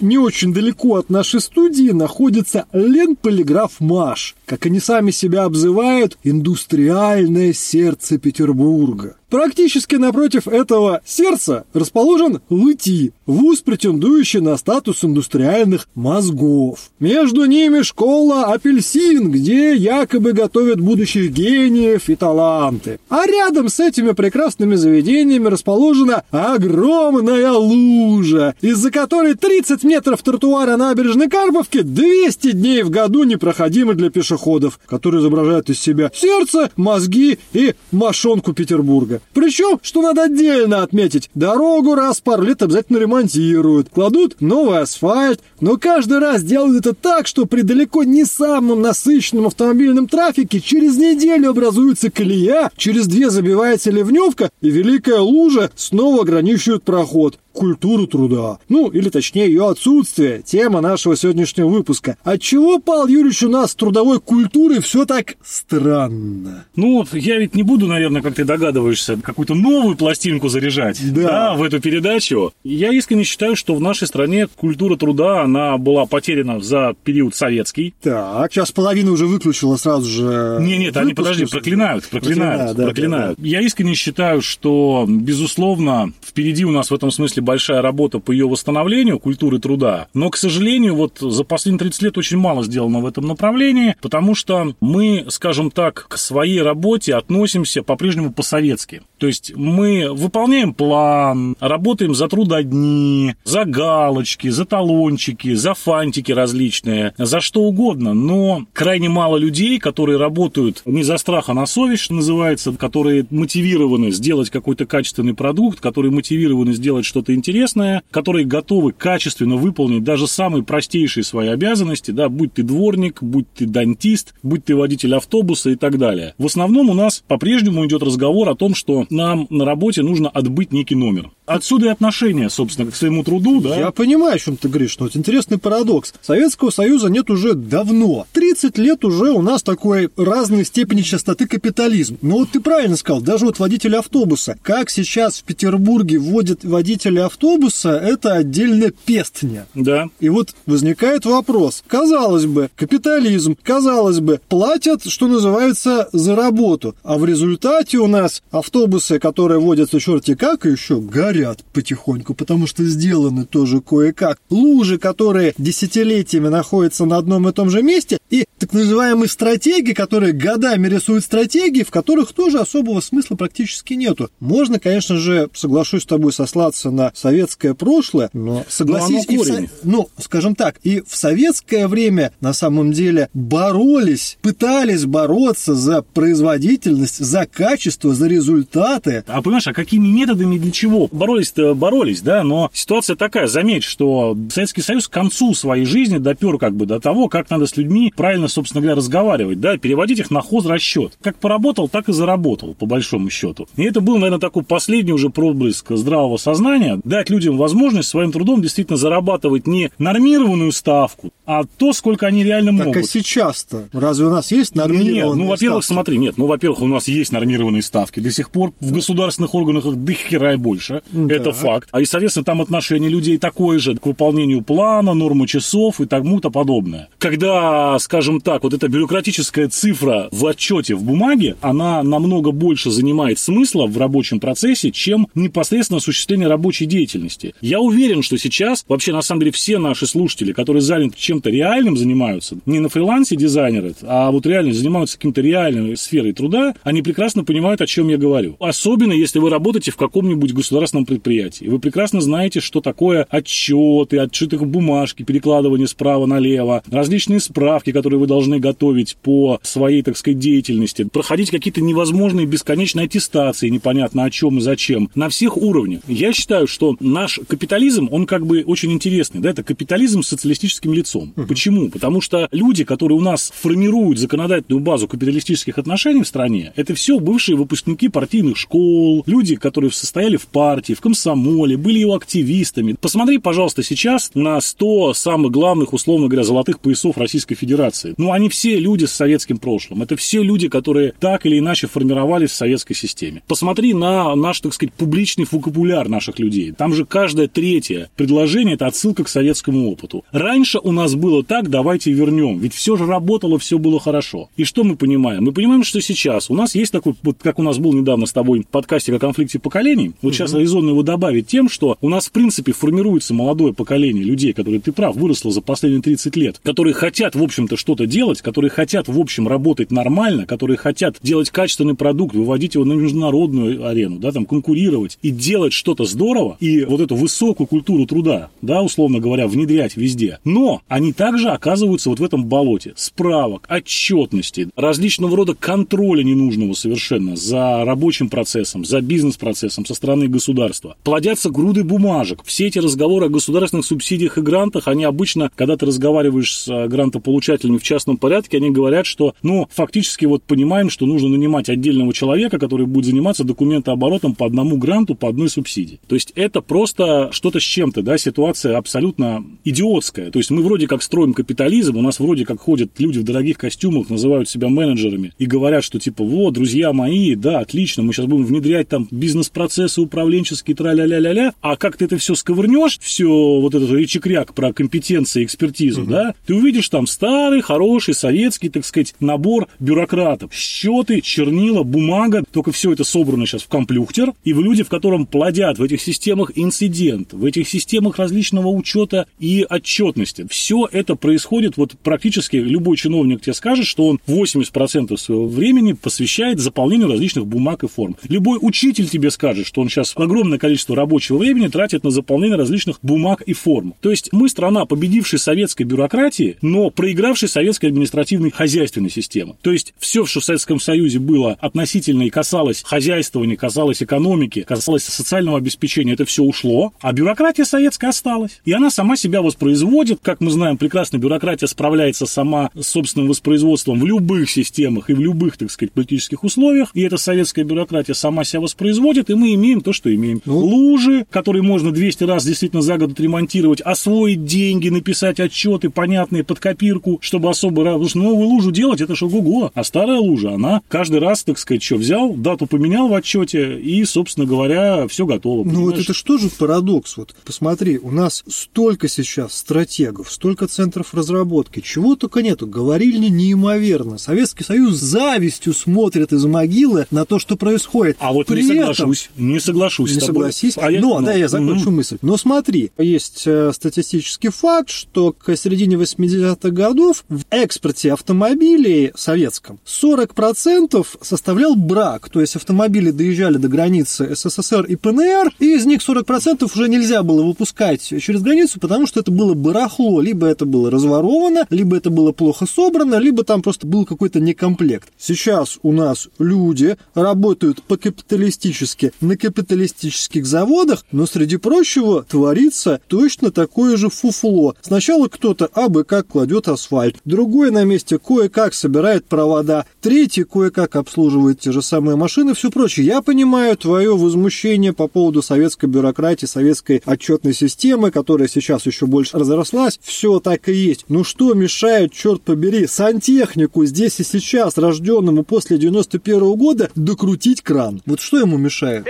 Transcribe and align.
не 0.00 0.18
очень 0.18 0.52
далеко 0.52 0.96
от 0.96 1.10
нашей 1.10 1.40
студии 1.40 1.90
находится 1.90 2.66
Ленполиграф 2.72 3.80
Маш, 3.80 4.34
как 4.44 4.66
они 4.66 4.80
сами 4.80 5.10
себя 5.10 5.44
обзывают, 5.44 6.18
индустриальное 6.22 7.52
сердце 7.52 8.18
Петербурга. 8.18 9.16
Практически 9.28 9.96
напротив 9.96 10.46
этого 10.46 11.00
сердца 11.04 11.64
расположен 11.74 12.40
ЛЫТИ, 12.48 13.12
вуз, 13.26 13.60
претендующий 13.60 14.38
на 14.38 14.56
статус 14.56 15.04
индустриальных 15.04 15.88
мозгов. 15.96 16.90
Между 17.00 17.44
ними 17.44 17.82
школа 17.82 18.44
«Апельсин», 18.44 19.32
где 19.32 19.74
якобы 19.74 20.32
готовят 20.32 20.80
будущих 20.80 21.32
гениев 21.32 22.08
и 22.08 22.14
таланты. 22.14 23.00
А 23.08 23.26
рядом 23.26 23.68
с 23.68 23.80
этими 23.80 24.12
прекрасными 24.12 24.76
заведениями 24.76 25.48
расположена 25.48 26.22
огромная 26.30 27.50
лужа, 27.50 28.54
из-за 28.60 28.92
которой 28.92 29.34
30 29.34 29.75
метров 29.84 30.22
тротуара 30.22 30.76
набережной 30.76 31.28
Карповки 31.28 31.82
200 31.82 32.52
дней 32.52 32.82
в 32.82 32.90
году 32.90 33.24
непроходимы 33.24 33.94
для 33.94 34.10
пешеходов, 34.10 34.78
которые 34.86 35.20
изображают 35.20 35.70
из 35.70 35.80
себя 35.80 36.10
сердце, 36.14 36.70
мозги 36.76 37.38
и 37.52 37.74
мошонку 37.92 38.52
Петербурга. 38.52 39.20
Причем, 39.34 39.78
что 39.82 40.02
надо 40.02 40.24
отдельно 40.24 40.82
отметить, 40.82 41.30
дорогу 41.34 41.94
раз 41.94 42.18
в 42.18 42.22
пару 42.22 42.42
лет 42.42 42.62
обязательно 42.62 42.98
ремонтируют, 42.98 43.88
кладут 43.90 44.36
новый 44.40 44.80
асфальт, 44.80 45.40
но 45.60 45.76
каждый 45.76 46.18
раз 46.18 46.42
делают 46.42 46.86
это 46.86 46.94
так, 46.94 47.26
что 47.26 47.46
при 47.46 47.62
далеко 47.62 48.04
не 48.04 48.24
самом 48.24 48.82
насыщенном 48.82 49.46
автомобильном 49.46 50.08
трафике 50.08 50.60
через 50.60 50.96
неделю 50.96 51.50
образуется 51.50 52.10
колея, 52.10 52.70
через 52.76 53.06
две 53.06 53.30
забивается 53.30 53.90
ливневка, 53.90 54.50
и 54.60 54.70
великая 54.70 55.20
лужа 55.20 55.70
снова 55.74 56.22
ограничивает 56.22 56.82
проход 56.82 57.38
культуру 57.56 58.06
труда. 58.06 58.58
Ну, 58.68 58.88
или 58.90 59.08
точнее 59.08 59.46
ее 59.46 59.68
отсутствие, 59.68 60.42
тема 60.44 60.80
нашего 60.80 61.16
сегодняшнего 61.16 61.68
выпуска. 61.68 62.16
Отчего, 62.22 62.78
Павел 62.78 63.06
Юрьевич, 63.08 63.42
у 63.42 63.48
нас 63.48 63.72
с 63.72 63.74
трудовой 63.74 64.20
культурой 64.20 64.80
все 64.80 65.04
так 65.06 65.36
странно? 65.44 66.66
Ну, 66.76 66.98
вот 66.98 67.14
я 67.14 67.38
ведь 67.38 67.54
не 67.54 67.62
буду, 67.62 67.86
наверное, 67.86 68.22
как 68.22 68.34
ты 68.34 68.44
догадываешься, 68.44 69.16
какую-то 69.22 69.54
новую 69.54 69.96
пластинку 69.96 70.48
заряжать 70.48 70.98
Да. 71.14 71.22
да, 71.22 71.54
в 71.54 71.62
эту 71.62 71.80
передачу. 71.80 72.52
Я 72.62 72.92
искренне 72.92 73.24
считаю, 73.24 73.56
что 73.56 73.74
в 73.74 73.80
нашей 73.80 74.06
стране 74.06 74.46
культура 74.46 74.96
труда, 74.96 75.42
она 75.42 75.78
была 75.78 76.06
потеряна 76.06 76.60
за 76.60 76.94
период 77.04 77.34
советский. 77.34 77.94
Так, 78.02 78.52
сейчас 78.52 78.72
половина 78.72 79.10
уже 79.12 79.26
выключила 79.26 79.76
сразу 79.76 80.08
же. 80.08 80.58
Не, 80.60 80.76
нет, 80.78 80.96
они, 80.96 81.14
подожди, 81.14 81.46
проклинают, 81.46 82.06
проклинают, 82.08 82.76
да, 82.76 82.84
проклинают. 82.84 83.38
Я 83.40 83.60
искренне 83.62 83.94
считаю, 83.94 84.42
что, 84.42 85.06
безусловно, 85.08 86.12
впереди 86.24 86.64
у 86.64 86.70
нас 86.70 86.90
в 86.90 86.94
этом 86.94 87.10
смысле 87.10 87.42
большая 87.46 87.80
работа 87.80 88.18
по 88.18 88.32
ее 88.32 88.46
восстановлению 88.46 89.18
культуры 89.18 89.58
труда, 89.58 90.08
но, 90.12 90.28
к 90.28 90.36
сожалению, 90.36 90.94
вот 90.96 91.18
за 91.18 91.44
последние 91.44 91.78
30 91.78 92.02
лет 92.02 92.18
очень 92.18 92.36
мало 92.36 92.62
сделано 92.62 93.00
в 93.00 93.06
этом 93.06 93.26
направлении, 93.26 93.96
потому 94.02 94.34
что 94.34 94.74
мы, 94.80 95.24
скажем 95.30 95.70
так, 95.70 96.06
к 96.08 96.18
своей 96.18 96.60
работе 96.60 97.14
относимся 97.14 97.82
по-прежнему 97.82 98.32
по-советски. 98.32 99.02
То 99.18 99.26
есть 99.26 99.52
мы 99.56 100.12
выполняем 100.12 100.74
план, 100.74 101.56
работаем 101.60 102.14
за 102.14 102.28
трудодни, 102.28 103.34
за 103.44 103.64
галочки, 103.64 104.48
за 104.48 104.64
талончики, 104.64 105.54
за 105.54 105.74
фантики 105.74 106.32
различные, 106.32 107.14
за 107.16 107.40
что 107.40 107.62
угодно, 107.62 108.12
но 108.12 108.66
крайне 108.72 109.08
мало 109.08 109.36
людей, 109.36 109.78
которые 109.78 110.18
работают 110.18 110.82
не 110.84 111.02
за 111.02 111.16
страх, 111.16 111.48
а 111.48 111.54
на 111.54 111.66
совесть, 111.66 112.02
что 112.02 112.14
называется, 112.14 112.72
которые 112.72 113.26
мотивированы 113.30 114.10
сделать 114.10 114.50
какой-то 114.50 114.86
качественный 114.86 115.34
продукт, 115.34 115.80
которые 115.80 116.12
мотивированы 116.12 116.74
сделать 116.74 117.06
что-то 117.06 117.34
интересное, 117.34 118.02
которые 118.10 118.44
готовы 118.44 118.92
качественно 118.92 119.56
выполнить 119.56 120.04
даже 120.04 120.26
самые 120.26 120.62
простейшие 120.62 121.24
свои 121.24 121.48
обязанности, 121.48 122.10
да, 122.10 122.28
будь 122.28 122.54
ты 122.54 122.62
дворник, 122.62 123.22
будь 123.22 123.50
ты 123.54 123.66
дантист, 123.66 124.34
будь 124.42 124.64
ты 124.64 124.76
водитель 124.76 125.14
автобуса 125.14 125.70
и 125.70 125.76
так 125.76 125.98
далее. 125.98 126.34
В 126.38 126.46
основном 126.46 126.90
у 126.90 126.94
нас 126.94 127.22
по-прежнему 127.26 127.86
идет 127.86 128.02
разговор 128.02 128.48
о 128.48 128.54
том, 128.54 128.74
что 128.74 129.05
нам 129.10 129.46
на 129.50 129.64
работе 129.64 130.02
нужно 130.02 130.28
отбыть 130.28 130.72
некий 130.72 130.94
номер. 130.94 131.30
Отсюда 131.46 131.86
и 131.86 131.90
отношение, 131.90 132.50
собственно, 132.50 132.90
к 132.90 132.96
своему 132.96 133.22
труду, 133.22 133.60
да. 133.60 133.76
Я 133.76 133.90
понимаю, 133.92 134.34
о 134.34 134.38
чем 134.38 134.56
ты 134.56 134.68
говоришь, 134.68 134.98
но 134.98 135.06
вот 135.06 135.16
интересный 135.16 135.58
парадокс. 135.58 136.14
Советского 136.20 136.70
Союза 136.70 137.08
нет 137.08 137.30
уже 137.30 137.54
давно. 137.54 138.26
30 138.56 138.78
лет 138.78 139.04
уже 139.04 139.32
у 139.32 139.42
нас 139.42 139.62
такой 139.62 140.08
разной 140.16 140.64
степени 140.64 141.02
частоты 141.02 141.46
капитализм. 141.46 142.16
Но 142.22 142.38
вот 142.38 142.52
ты 142.52 142.60
правильно 142.60 142.96
сказал, 142.96 143.20
даже 143.20 143.44
вот 143.44 143.58
водители 143.58 143.96
автобуса. 143.96 144.56
Как 144.62 144.88
сейчас 144.88 145.40
в 145.40 145.44
Петербурге 145.44 146.18
вводят 146.18 146.64
водители 146.64 147.18
автобуса, 147.18 147.90
это 147.90 148.32
отдельная 148.32 148.92
пестня. 149.04 149.66
Да. 149.74 150.08
И 150.20 150.30
вот 150.30 150.54
возникает 150.64 151.26
вопрос. 151.26 151.84
Казалось 151.86 152.46
бы, 152.46 152.70
капитализм, 152.76 153.58
казалось 153.62 154.20
бы, 154.20 154.40
платят, 154.48 155.04
что 155.04 155.28
называется, 155.28 156.08
за 156.12 156.34
работу. 156.34 156.96
А 157.02 157.18
в 157.18 157.26
результате 157.26 157.98
у 157.98 158.06
нас 158.06 158.42
автобусы, 158.50 159.18
которые 159.18 159.60
водятся 159.60 160.00
черти 160.00 160.34
как, 160.34 160.64
и 160.64 160.70
еще 160.70 160.98
горят 160.98 161.62
потихоньку, 161.74 162.32
потому 162.32 162.66
что 162.66 162.84
сделаны 162.84 163.44
тоже 163.44 163.82
кое-как. 163.82 164.38
Лужи, 164.48 164.96
которые 164.96 165.52
десятилетиями 165.58 166.48
находятся 166.48 167.04
на 167.04 167.18
одном 167.18 167.48
и 167.48 167.52
том 167.52 167.68
же 167.68 167.82
месте, 167.82 168.18
и 168.30 168.45
так 168.58 168.72
называемые 168.72 169.28
стратегии, 169.28 169.92
которые 169.92 170.32
годами 170.32 170.88
рисуют 170.88 171.24
стратегии, 171.24 171.82
в 171.82 171.90
которых 171.90 172.32
тоже 172.32 172.58
особого 172.58 173.00
смысла 173.00 173.36
практически 173.36 173.94
нету. 173.94 174.30
Можно, 174.40 174.78
конечно 174.78 175.16
же, 175.16 175.50
соглашусь 175.54 176.02
с 176.02 176.06
тобой 176.06 176.32
сослаться 176.32 176.90
на 176.90 177.12
советское 177.14 177.74
прошлое, 177.74 178.30
но 178.32 178.64
согласись, 178.68 179.26
оно 179.28 179.34
и 179.34 179.38
в 179.38 179.44
со- 179.44 179.68
ну, 179.82 180.08
скажем 180.18 180.54
так, 180.54 180.78
и 180.82 181.02
в 181.06 181.16
советское 181.16 181.86
время 181.86 182.32
на 182.40 182.52
самом 182.52 182.92
деле 182.92 183.28
боролись, 183.34 184.38
пытались 184.42 185.04
бороться 185.04 185.74
за 185.74 186.02
производительность, 186.02 187.18
за 187.18 187.46
качество, 187.46 188.14
за 188.14 188.26
результаты. 188.26 189.24
А 189.26 189.42
понимаешь, 189.42 189.66
а 189.66 189.74
какими 189.74 190.08
методами 190.08 190.58
для 190.58 190.70
чего? 190.70 191.08
Боролись-то 191.12 191.74
боролись, 191.74 192.22
да, 192.22 192.42
но 192.42 192.70
ситуация 192.72 193.16
такая, 193.16 193.46
заметь, 193.48 193.84
что 193.84 194.36
Советский 194.50 194.82
Союз 194.82 195.08
к 195.08 195.12
концу 195.12 195.54
своей 195.54 195.84
жизни 195.84 196.18
допер 196.18 196.58
как 196.58 196.74
бы 196.74 196.86
до 196.86 197.00
того, 197.00 197.28
как 197.28 197.50
надо 197.50 197.66
с 197.66 197.76
людьми 197.76 198.12
правильно, 198.16 198.35
собственно 198.48 198.80
говоря, 198.82 198.96
разговаривать, 198.96 199.60
да, 199.60 199.76
переводить 199.78 200.18
их 200.18 200.30
на 200.30 200.40
хозрасчет. 200.40 201.16
Как 201.22 201.36
поработал, 201.38 201.88
так 201.88 202.08
и 202.08 202.12
заработал, 202.12 202.74
по 202.74 202.86
большому 202.86 203.30
счету. 203.30 203.68
И 203.76 203.84
это 203.84 204.00
был, 204.00 204.16
наверное, 204.16 204.38
такой 204.38 204.62
последний 204.62 205.12
уже 205.12 205.30
проблеск 205.30 205.90
здравого 205.90 206.36
сознания, 206.36 207.00
дать 207.04 207.30
людям 207.30 207.56
возможность 207.56 208.08
своим 208.08 208.32
трудом 208.32 208.62
действительно 208.62 208.96
зарабатывать 208.96 209.66
не 209.66 209.90
нормированную 209.98 210.72
ставку, 210.72 211.30
а 211.46 211.64
то, 211.64 211.92
сколько 211.92 212.26
они 212.26 212.44
реально 212.44 212.76
Так 212.76 212.86
могут. 212.86 213.02
а 213.02 213.06
сейчас-то 213.06 213.88
разве 213.92 214.26
у 214.26 214.30
нас 214.30 214.50
есть 214.52 214.74
Нет, 214.74 214.84
нормированные 214.86 215.44
ну, 215.44 215.50
во-первых, 215.50 215.84
смотри, 215.84 216.18
нет, 216.18 216.36
ну, 216.36 216.46
во-первых, 216.46 216.80
у 216.82 216.86
нас 216.86 217.08
есть 217.08 217.32
нормированные 217.32 217.82
ставки. 217.82 218.20
До 218.20 218.30
сих 218.30 218.50
пор 218.50 218.72
в 218.80 218.92
государственных 218.92 219.54
органах 219.54 219.86
их 219.86 219.96
до 219.96 220.12
хера 220.12 220.54
и 220.54 220.56
больше. 220.56 221.02
Это 221.28 221.52
факт. 221.52 221.88
А 221.92 222.00
и, 222.00 222.04
соответственно, 222.04 222.44
там 222.44 222.60
отношение 222.60 223.10
людей 223.10 223.38
такое 223.38 223.78
же 223.78 223.96
к 223.96 224.06
выполнению 224.06 224.62
плана, 224.62 225.14
нормы 225.14 225.46
часов 225.46 226.00
и 226.00 226.06
тому-то 226.06 226.50
подобное. 226.50 227.08
Когда, 227.18 227.98
скажем 227.98 228.15
так, 228.40 228.62
вот 228.62 228.74
эта 228.74 228.88
бюрократическая 228.88 229.68
цифра 229.68 230.28
в 230.30 230.46
отчете 230.46 230.94
в 230.94 231.02
бумаге, 231.02 231.56
она 231.60 232.02
намного 232.02 232.50
больше 232.50 232.90
занимает 232.90 233.38
смысла 233.38 233.86
в 233.86 233.96
рабочем 233.98 234.38
процессе, 234.38 234.90
чем 234.90 235.28
непосредственно 235.34 235.98
осуществление 235.98 236.48
рабочей 236.48 236.86
деятельности. 236.86 237.54
Я 237.60 237.80
уверен, 237.80 238.22
что 238.22 238.38
сейчас 238.38 238.84
вообще, 238.88 239.12
на 239.12 239.22
самом 239.22 239.40
деле, 239.40 239.52
все 239.52 239.78
наши 239.78 240.06
слушатели, 240.06 240.52
которые 240.52 240.82
заняты 240.82 241.16
чем-то 241.16 241.50
реальным 241.50 241.96
занимаются, 241.96 242.58
не 242.66 242.80
на 242.80 242.88
фрилансе 242.88 243.36
дизайнеры, 243.36 243.94
а 244.02 244.30
вот 244.30 244.46
реально 244.46 244.72
занимаются 244.72 245.16
каким-то 245.16 245.40
реальной 245.40 245.96
сферой 245.96 246.32
труда, 246.32 246.74
они 246.82 247.02
прекрасно 247.02 247.44
понимают, 247.44 247.80
о 247.80 247.86
чем 247.86 248.08
я 248.08 248.18
говорю. 248.18 248.56
Особенно, 248.60 249.12
если 249.12 249.38
вы 249.38 249.50
работаете 249.50 249.90
в 249.90 249.96
каком-нибудь 249.96 250.52
государственном 250.52 251.06
предприятии. 251.06 251.66
Вы 251.66 251.78
прекрасно 251.78 252.20
знаете, 252.20 252.60
что 252.60 252.80
такое 252.80 253.26
отчеты, 253.30 254.18
отчеты 254.18 254.58
бумажки, 254.58 255.22
перекладывание 255.22 255.86
справа 255.86 256.26
налево, 256.26 256.82
различные 256.90 257.40
справки, 257.40 257.92
которые 257.92 258.05
вы 258.14 258.28
должны 258.28 258.60
готовить 258.60 259.16
по 259.22 259.58
своей, 259.62 260.02
так 260.02 260.16
сказать, 260.16 260.38
деятельности, 260.38 261.04
проходить 261.04 261.50
какие-то 261.50 261.80
невозможные 261.80 262.46
бесконечные 262.46 263.06
аттестации, 263.06 263.68
непонятно 263.68 264.24
о 264.24 264.30
чем 264.30 264.58
и 264.58 264.60
зачем, 264.60 265.10
на 265.14 265.28
всех 265.28 265.56
уровнях. 265.56 266.02
Я 266.06 266.32
считаю, 266.32 266.66
что 266.66 266.96
наш 267.00 267.40
капитализм, 267.48 268.08
он 268.10 268.26
как 268.26 268.46
бы 268.46 268.62
очень 268.66 268.92
интересный, 268.92 269.40
да, 269.40 269.50
это 269.50 269.62
капитализм 269.62 270.22
с 270.22 270.28
социалистическим 270.28 270.92
лицом. 270.92 271.32
Почему? 271.48 271.88
Потому 271.88 272.20
что 272.20 272.48
люди, 272.52 272.84
которые 272.84 273.18
у 273.18 273.22
нас 273.22 273.52
формируют 273.54 274.18
законодательную 274.18 274.82
базу 274.82 275.08
капиталистических 275.08 275.78
отношений 275.78 276.22
в 276.22 276.28
стране, 276.28 276.72
это 276.76 276.94
все 276.94 277.18
бывшие 277.18 277.56
выпускники 277.56 278.08
партийных 278.08 278.56
школ, 278.56 279.24
люди, 279.26 279.56
которые 279.56 279.90
состояли 279.90 280.36
в 280.36 280.46
партии, 280.46 280.92
в 280.92 281.00
комсомоле, 281.00 281.76
были 281.76 281.98
его 281.98 282.14
активистами. 282.14 282.96
Посмотри, 283.00 283.38
пожалуйста, 283.38 283.82
сейчас 283.82 284.30
на 284.34 284.60
100 284.60 285.14
самых 285.14 285.52
главных, 285.52 285.92
условно 285.92 286.28
говоря, 286.28 286.44
золотых 286.44 286.80
поясов 286.80 287.16
Российской 287.16 287.54
Федерации. 287.54 287.95
Ну, 288.16 288.32
они 288.32 288.48
все 288.48 288.78
люди 288.78 289.04
с 289.04 289.12
советским 289.12 289.58
прошлым. 289.58 290.02
Это 290.02 290.16
все 290.16 290.42
люди, 290.42 290.68
которые 290.68 291.14
так 291.18 291.46
или 291.46 291.58
иначе 291.58 291.86
формировались 291.86 292.50
в 292.50 292.54
советской 292.54 292.94
системе. 292.94 293.42
Посмотри 293.46 293.94
на 293.94 294.34
наш, 294.34 294.60
так 294.60 294.74
сказать, 294.74 294.92
публичный 294.94 295.46
вокабуляр 295.50 296.08
наших 296.08 296.38
людей. 296.38 296.72
Там 296.72 296.94
же 296.94 297.04
каждое 297.04 297.48
третье 297.48 298.10
предложение– 298.16 298.74
это 298.76 298.86
отсылка 298.86 299.24
к 299.24 299.28
советскому 299.28 299.90
опыту. 299.90 300.24
Раньше 300.32 300.78
у 300.78 300.92
нас 300.92 301.14
было 301.14 301.42
так, 301.42 301.70
давайте 301.70 302.12
вернем. 302.12 302.58
Ведь 302.58 302.74
все 302.74 302.96
же 302.96 303.06
работало, 303.06 303.58
все 303.58 303.78
было 303.78 304.00
хорошо. 304.00 304.48
И 304.56 304.64
что 304.64 304.84
мы 304.84 304.96
понимаем? 304.96 305.44
Мы 305.44 305.52
понимаем, 305.52 305.84
что 305.84 306.00
сейчас 306.00 306.50
у 306.50 306.54
нас 306.54 306.74
есть 306.74 306.92
такой, 306.92 307.14
вот 307.22 307.36
как 307.42 307.58
у 307.58 307.62
нас 307.62 307.78
был 307.78 307.92
недавно 307.92 308.26
с 308.26 308.32
тобой 308.32 308.66
подкастик 308.70 309.14
о 309.14 309.18
конфликте 309.18 309.58
поколений. 309.58 310.12
Вот 310.22 310.30
угу. 310.30 310.34
сейчас 310.34 310.54
резонно 310.54 310.90
его 310.90 311.02
добавить 311.02 311.46
тем, 311.46 311.68
что 311.68 311.96
у 312.00 312.08
нас, 312.08 312.26
в 312.26 312.32
принципе, 312.32 312.72
формируется 312.72 313.34
молодое 313.34 313.72
поколение 313.72 314.24
людей, 314.24 314.52
которые, 314.52 314.80
ты 314.80 314.92
прав, 314.92 315.16
выросло 315.16 315.50
за 315.50 315.60
последние 315.60 316.02
30 316.02 316.36
лет, 316.36 316.60
которые 316.62 316.94
хотят, 316.94 317.34
в 317.34 317.42
общем-то, 317.42 317.76
что-то 317.86 318.06
делать, 318.08 318.42
которые 318.42 318.68
хотят, 318.68 319.06
в 319.06 319.16
общем, 319.16 319.46
работать 319.46 319.92
нормально, 319.92 320.44
которые 320.44 320.76
хотят 320.76 321.18
делать 321.22 321.50
качественный 321.50 321.94
продукт, 321.94 322.34
выводить 322.34 322.74
его 322.74 322.84
на 322.84 322.94
международную 322.94 323.86
арену, 323.86 324.18
да, 324.18 324.32
там, 324.32 324.44
конкурировать 324.44 325.20
и 325.22 325.30
делать 325.30 325.72
что-то 325.72 326.04
здорово, 326.04 326.56
и 326.58 326.84
вот 326.84 327.00
эту 327.00 327.14
высокую 327.14 327.68
культуру 327.68 328.04
труда, 328.04 328.50
да, 328.60 328.82
условно 328.82 329.20
говоря, 329.20 329.46
внедрять 329.46 329.96
везде. 329.96 330.40
Но 330.42 330.82
они 330.88 331.12
также 331.12 331.50
оказываются 331.50 332.10
вот 332.10 332.18
в 332.18 332.24
этом 332.24 332.46
болоте 332.46 332.92
справок, 332.96 333.68
отчетности, 333.70 334.68
различного 334.74 335.36
рода 335.36 335.54
контроля 335.54 336.24
ненужного 336.24 336.72
совершенно 336.72 337.36
за 337.36 337.84
рабочим 337.84 338.28
процессом, 338.28 338.84
за 338.84 339.00
бизнес-процессом 339.00 339.86
со 339.86 339.94
стороны 339.94 340.26
государства. 340.26 340.96
Плодятся 341.04 341.50
груды 341.50 341.84
бумажек. 341.84 342.40
Все 342.44 342.66
эти 342.66 342.80
разговоры 342.80 343.26
о 343.26 343.28
государственных 343.28 343.86
субсидиях 343.86 344.38
и 344.38 344.40
грантах, 344.40 344.88
они 344.88 345.04
обычно, 345.04 345.52
когда 345.54 345.76
ты 345.76 345.86
разговариваешь 345.86 346.52
с 346.52 346.68
э, 346.68 346.88
грантополучателями 346.88 347.75
в 347.78 347.82
частном 347.82 348.16
порядке, 348.16 348.58
они 348.58 348.70
говорят, 348.70 349.06
что, 349.06 349.34
ну, 349.42 349.68
фактически 349.72 350.24
вот 350.24 350.42
понимаем, 350.42 350.90
что 350.90 351.06
нужно 351.06 351.28
нанимать 351.28 351.68
отдельного 351.68 352.12
человека, 352.12 352.58
который 352.58 352.86
будет 352.86 353.06
заниматься 353.06 353.44
документооборотом 353.44 354.34
по 354.34 354.46
одному 354.46 354.76
гранту, 354.76 355.14
по 355.14 355.28
одной 355.28 355.48
субсидии. 355.48 356.00
То 356.06 356.14
есть 356.14 356.32
это 356.34 356.60
просто 356.60 357.30
что-то 357.32 357.60
с 357.60 357.62
чем-то, 357.62 358.02
да, 358.02 358.18
ситуация 358.18 358.76
абсолютно 358.76 359.44
идиотская. 359.64 360.30
То 360.30 360.38
есть 360.38 360.50
мы 360.50 360.62
вроде 360.62 360.86
как 360.86 361.02
строим 361.02 361.34
капитализм, 361.34 361.96
у 361.96 362.02
нас 362.02 362.20
вроде 362.20 362.44
как 362.44 362.60
ходят 362.60 362.90
люди 362.98 363.18
в 363.18 363.24
дорогих 363.24 363.58
костюмах, 363.58 364.10
называют 364.10 364.48
себя 364.48 364.68
менеджерами 364.68 365.32
и 365.38 365.46
говорят, 365.46 365.84
что 365.84 365.98
типа, 365.98 366.24
вот, 366.24 366.54
друзья 366.54 366.92
мои, 366.92 367.34
да, 367.34 367.60
отлично, 367.60 368.02
мы 368.02 368.12
сейчас 368.12 368.26
будем 368.26 368.44
внедрять 368.44 368.88
там 368.88 369.08
бизнес-процессы 369.10 370.00
управленческие, 370.00 370.76
тра-ля-ля-ля-ля, 370.76 371.52
а 371.60 371.76
как 371.76 371.96
ты 371.96 372.06
это 372.06 372.18
все 372.18 372.34
сковырнешь, 372.34 372.98
все 373.00 373.28
вот 373.28 373.74
этот 373.74 373.90
речекряк 373.90 374.54
про 374.54 374.72
компетенции, 374.72 375.44
экспертизу, 375.44 376.02
угу. 376.02 376.10
да, 376.10 376.34
ты 376.46 376.54
увидишь 376.54 376.88
там 376.88 377.06
старый, 377.06 377.60
хороший, 377.66 378.14
советский, 378.14 378.68
так 378.68 378.84
сказать, 378.84 379.14
набор 379.18 379.66
бюрократов. 379.80 380.54
Счеты, 380.54 381.20
чернила, 381.20 381.82
бумага, 381.82 382.44
только 382.52 382.70
все 382.70 382.92
это 382.92 383.02
собрано 383.02 383.44
сейчас 383.44 383.62
в 383.62 383.68
комплюхтер, 383.68 384.32
и 384.44 384.52
в 384.52 384.60
люди, 384.60 384.84
в 384.84 384.88
котором 384.88 385.26
плодят 385.26 385.78
в 385.78 385.82
этих 385.82 386.00
системах 386.00 386.52
инцидент, 386.54 387.32
в 387.32 387.44
этих 387.44 387.68
системах 387.68 388.18
различного 388.18 388.68
учета 388.68 389.26
и 389.40 389.66
отчетности. 389.68 390.46
Все 390.48 390.88
это 390.90 391.16
происходит, 391.16 391.76
вот 391.76 391.94
практически 392.02 392.56
любой 392.56 392.96
чиновник 392.96 393.42
тебе 393.42 393.54
скажет, 393.54 393.86
что 393.86 394.06
он 394.06 394.20
80% 394.28 395.16
своего 395.16 395.48
времени 395.48 395.92
посвящает 395.92 396.60
заполнению 396.60 397.08
различных 397.08 397.46
бумаг 397.46 397.82
и 397.82 397.88
форм. 397.88 398.16
Любой 398.28 398.58
учитель 398.60 399.08
тебе 399.08 399.32
скажет, 399.32 399.66
что 399.66 399.80
он 399.80 399.88
сейчас 399.88 400.12
огромное 400.16 400.58
количество 400.58 400.94
рабочего 400.94 401.38
времени 401.38 401.66
тратит 401.66 402.04
на 402.04 402.10
заполнение 402.10 402.56
различных 402.56 402.98
бумаг 403.02 403.42
и 403.42 403.54
форм. 403.54 403.94
То 404.00 404.10
есть 404.10 404.28
мы 404.32 404.48
страна, 404.48 404.84
победившей 404.86 405.40
советской 405.40 405.82
бюрократии, 405.82 406.56
но 406.62 406.90
проигравшей 406.90 407.48
советской 407.56 407.86
административной 407.86 408.50
хозяйственной 408.50 409.08
системы. 409.08 409.56
То 409.62 409.72
есть 409.72 409.94
все, 409.98 410.26
что 410.26 410.40
в 410.40 410.44
Советском 410.44 410.78
Союзе 410.78 411.20
было 411.20 411.52
относительно 411.58 412.24
и 412.24 412.28
касалось 412.28 412.82
хозяйствования, 412.84 413.56
касалось 413.56 414.02
экономики, 414.02 414.60
касалось 414.60 415.04
социального 415.04 415.56
обеспечения, 415.56 416.12
это 416.12 416.26
все 416.26 416.42
ушло, 416.42 416.92
а 417.00 417.14
бюрократия 417.14 417.64
советская 417.64 418.10
осталась. 418.10 418.60
И 418.66 418.72
она 418.72 418.90
сама 418.90 419.16
себя 419.16 419.40
воспроизводит. 419.40 420.18
Как 420.22 420.42
мы 420.42 420.50
знаем, 420.50 420.76
прекрасно 420.76 421.16
бюрократия 421.16 421.66
справляется 421.66 422.26
сама 422.26 422.68
с 422.74 422.88
собственным 422.88 423.28
воспроизводством 423.28 424.00
в 424.00 424.04
любых 424.04 424.50
системах 424.50 425.08
и 425.08 425.14
в 425.14 425.20
любых, 425.20 425.56
так 425.56 425.70
сказать, 425.70 425.92
политических 425.92 426.44
условиях. 426.44 426.90
И 426.92 427.00
эта 427.00 427.16
советская 427.16 427.64
бюрократия 427.64 428.12
сама 428.12 428.44
себя 428.44 428.60
воспроизводит, 428.60 429.30
и 429.30 429.34
мы 429.34 429.54
имеем 429.54 429.80
то, 429.80 429.94
что 429.94 430.14
имеем. 430.14 430.42
Ну. 430.44 430.58
Лужи, 430.58 431.26
которые 431.30 431.62
можно 431.62 431.90
200 431.90 432.24
раз 432.24 432.44
действительно 432.44 432.82
за 432.82 432.98
год 432.98 433.12
отремонтировать, 433.12 433.80
освоить 433.80 434.44
деньги, 434.44 434.90
написать 434.90 435.40
отчеты 435.40 435.88
понятные 435.88 436.44
под 436.44 436.60
копирку, 436.60 437.18
чтобы 437.22 437.45
особо... 437.48 437.84
Потому 437.84 438.08
что 438.08 438.18
новую 438.18 438.48
лужу 438.48 438.70
делать, 438.70 439.00
это 439.00 439.14
что 439.14 439.26
ого 439.26 439.70
А 439.74 439.84
старая 439.84 440.18
лужа, 440.18 440.54
она 440.54 440.82
каждый 440.88 441.20
раз, 441.20 441.44
так 441.44 441.58
сказать, 441.58 441.82
что 441.82 441.96
взял, 441.96 442.32
дату 442.34 442.66
поменял 442.66 443.08
в 443.08 443.14
отчете, 443.14 443.78
и, 443.78 444.04
собственно 444.04 444.46
говоря, 444.46 445.06
все 445.08 445.26
готово. 445.26 445.64
Ну 445.64 445.82
вот 445.82 445.98
это 445.98 446.14
что 446.14 446.38
же 446.38 446.48
парадокс? 446.48 447.16
Вот 447.16 447.34
посмотри, 447.44 447.98
у 447.98 448.10
нас 448.10 448.44
столько 448.48 449.08
сейчас 449.08 449.54
стратегов, 449.54 450.30
столько 450.30 450.66
центров 450.66 451.14
разработки, 451.14 451.80
чего 451.80 452.16
только 452.16 452.42
нету. 452.42 452.66
Говорили 452.66 453.28
неимоверно. 453.28 454.18
Советский 454.18 454.64
Союз 454.64 454.96
завистью 454.96 455.72
смотрит 455.74 456.32
из 456.32 456.44
могилы 456.44 457.06
на 457.10 457.24
то, 457.24 457.38
что 457.38 457.56
происходит. 457.56 458.16
А 458.20 458.32
вот 458.32 458.46
При 458.46 458.62
не 458.62 458.68
соглашусь, 458.68 459.30
этом... 459.32 459.48
не 459.48 459.60
соглашусь 459.60 460.14
не 460.14 460.20
с 460.20 460.24
тобой. 460.24 460.40
согласись. 460.40 460.78
А 460.78 460.90
я... 460.90 461.00
Но, 461.00 461.20
ну, 461.20 461.26
да, 461.26 461.34
я 461.34 461.48
закончу 461.48 461.88
угу. 461.88 461.96
мысль. 461.96 462.18
Но 462.22 462.36
смотри, 462.36 462.90
есть 462.98 463.44
э, 463.46 463.72
статистический 463.72 464.50
факт, 464.50 464.90
что 464.90 465.32
к 465.32 465.56
середине 465.56 465.96
80-х 465.96 466.70
годов 466.70 467.24
в 467.36 467.44
экспорте 467.50 468.12
автомобилей 468.12 469.12
советском 469.14 469.78
40% 469.86 471.06
составлял 471.20 471.76
брак, 471.76 472.28
то 472.30 472.40
есть 472.40 472.56
автомобили 472.56 473.10
доезжали 473.10 473.56
до 473.58 473.68
границы 473.68 474.34
СССР 474.34 474.84
и 474.86 474.96
ПНР, 474.96 475.52
и 475.58 475.74
из 475.76 475.86
них 475.86 476.00
40% 476.00 476.64
уже 476.64 476.88
нельзя 476.88 477.22
было 477.22 477.42
выпускать 477.42 478.02
через 478.02 478.40
границу, 478.40 478.80
потому 478.80 479.06
что 479.06 479.20
это 479.20 479.30
было 479.30 479.54
барахло, 479.54 480.20
либо 480.20 480.46
это 480.46 480.64
было 480.64 480.90
разворовано, 480.90 481.66
либо 481.70 481.96
это 481.96 482.10
было 482.10 482.32
плохо 482.32 482.66
собрано, 482.66 483.16
либо 483.16 483.44
там 483.44 483.62
просто 483.62 483.86
был 483.86 484.04
какой-то 484.04 484.40
некомплект. 484.40 485.08
Сейчас 485.18 485.78
у 485.82 485.92
нас 485.92 486.28
люди 486.38 486.96
работают 487.14 487.82
по-капиталистически 487.82 489.12
на 489.20 489.36
капиталистических 489.36 490.46
заводах, 490.46 491.04
но 491.12 491.26
среди 491.26 491.56
прочего 491.56 492.22
творится 492.22 493.00
точно 493.08 493.50
такое 493.50 493.96
же 493.96 494.08
фуфло. 494.08 494.74
Сначала 494.80 495.28
кто-то 495.28 495.68
абы 495.72 496.04
как 496.04 496.28
кладет 496.28 496.68
асфальт, 496.68 497.15
другой 497.24 497.70
на 497.70 497.84
месте 497.84 498.18
кое-как 498.18 498.74
собирает 498.74 499.26
провода, 499.26 499.86
третий 500.00 500.44
кое-как 500.44 500.96
обслуживает 500.96 501.60
те 501.60 501.72
же 501.72 501.82
самые 501.82 502.16
машины, 502.16 502.54
все 502.54 502.70
прочее. 502.70 503.06
Я 503.06 503.22
понимаю 503.22 503.76
твое 503.76 504.16
возмущение 504.16 504.92
по 504.92 505.08
поводу 505.08 505.42
советской 505.42 505.86
бюрократии, 505.86 506.46
советской 506.46 507.02
отчетной 507.04 507.54
системы, 507.54 508.10
которая 508.10 508.48
сейчас 508.48 508.86
еще 508.86 509.06
больше 509.06 509.38
разрослась. 509.38 509.98
Все 510.02 510.40
так 510.40 510.68
и 510.68 510.72
есть. 510.72 511.06
Ну 511.08 511.24
что 511.24 511.54
мешает, 511.54 512.12
черт 512.12 512.42
побери, 512.42 512.86
сантехнику 512.86 513.84
здесь 513.84 514.20
и 514.20 514.24
сейчас, 514.24 514.78
рожденному 514.78 515.44
после 515.44 515.78
91 515.78 516.40
-го 516.40 516.56
года, 516.56 516.90
докрутить 516.94 517.62
кран? 517.62 518.02
Вот 518.06 518.20
что 518.20 518.38
ему 518.38 518.56
мешает? 518.56 519.04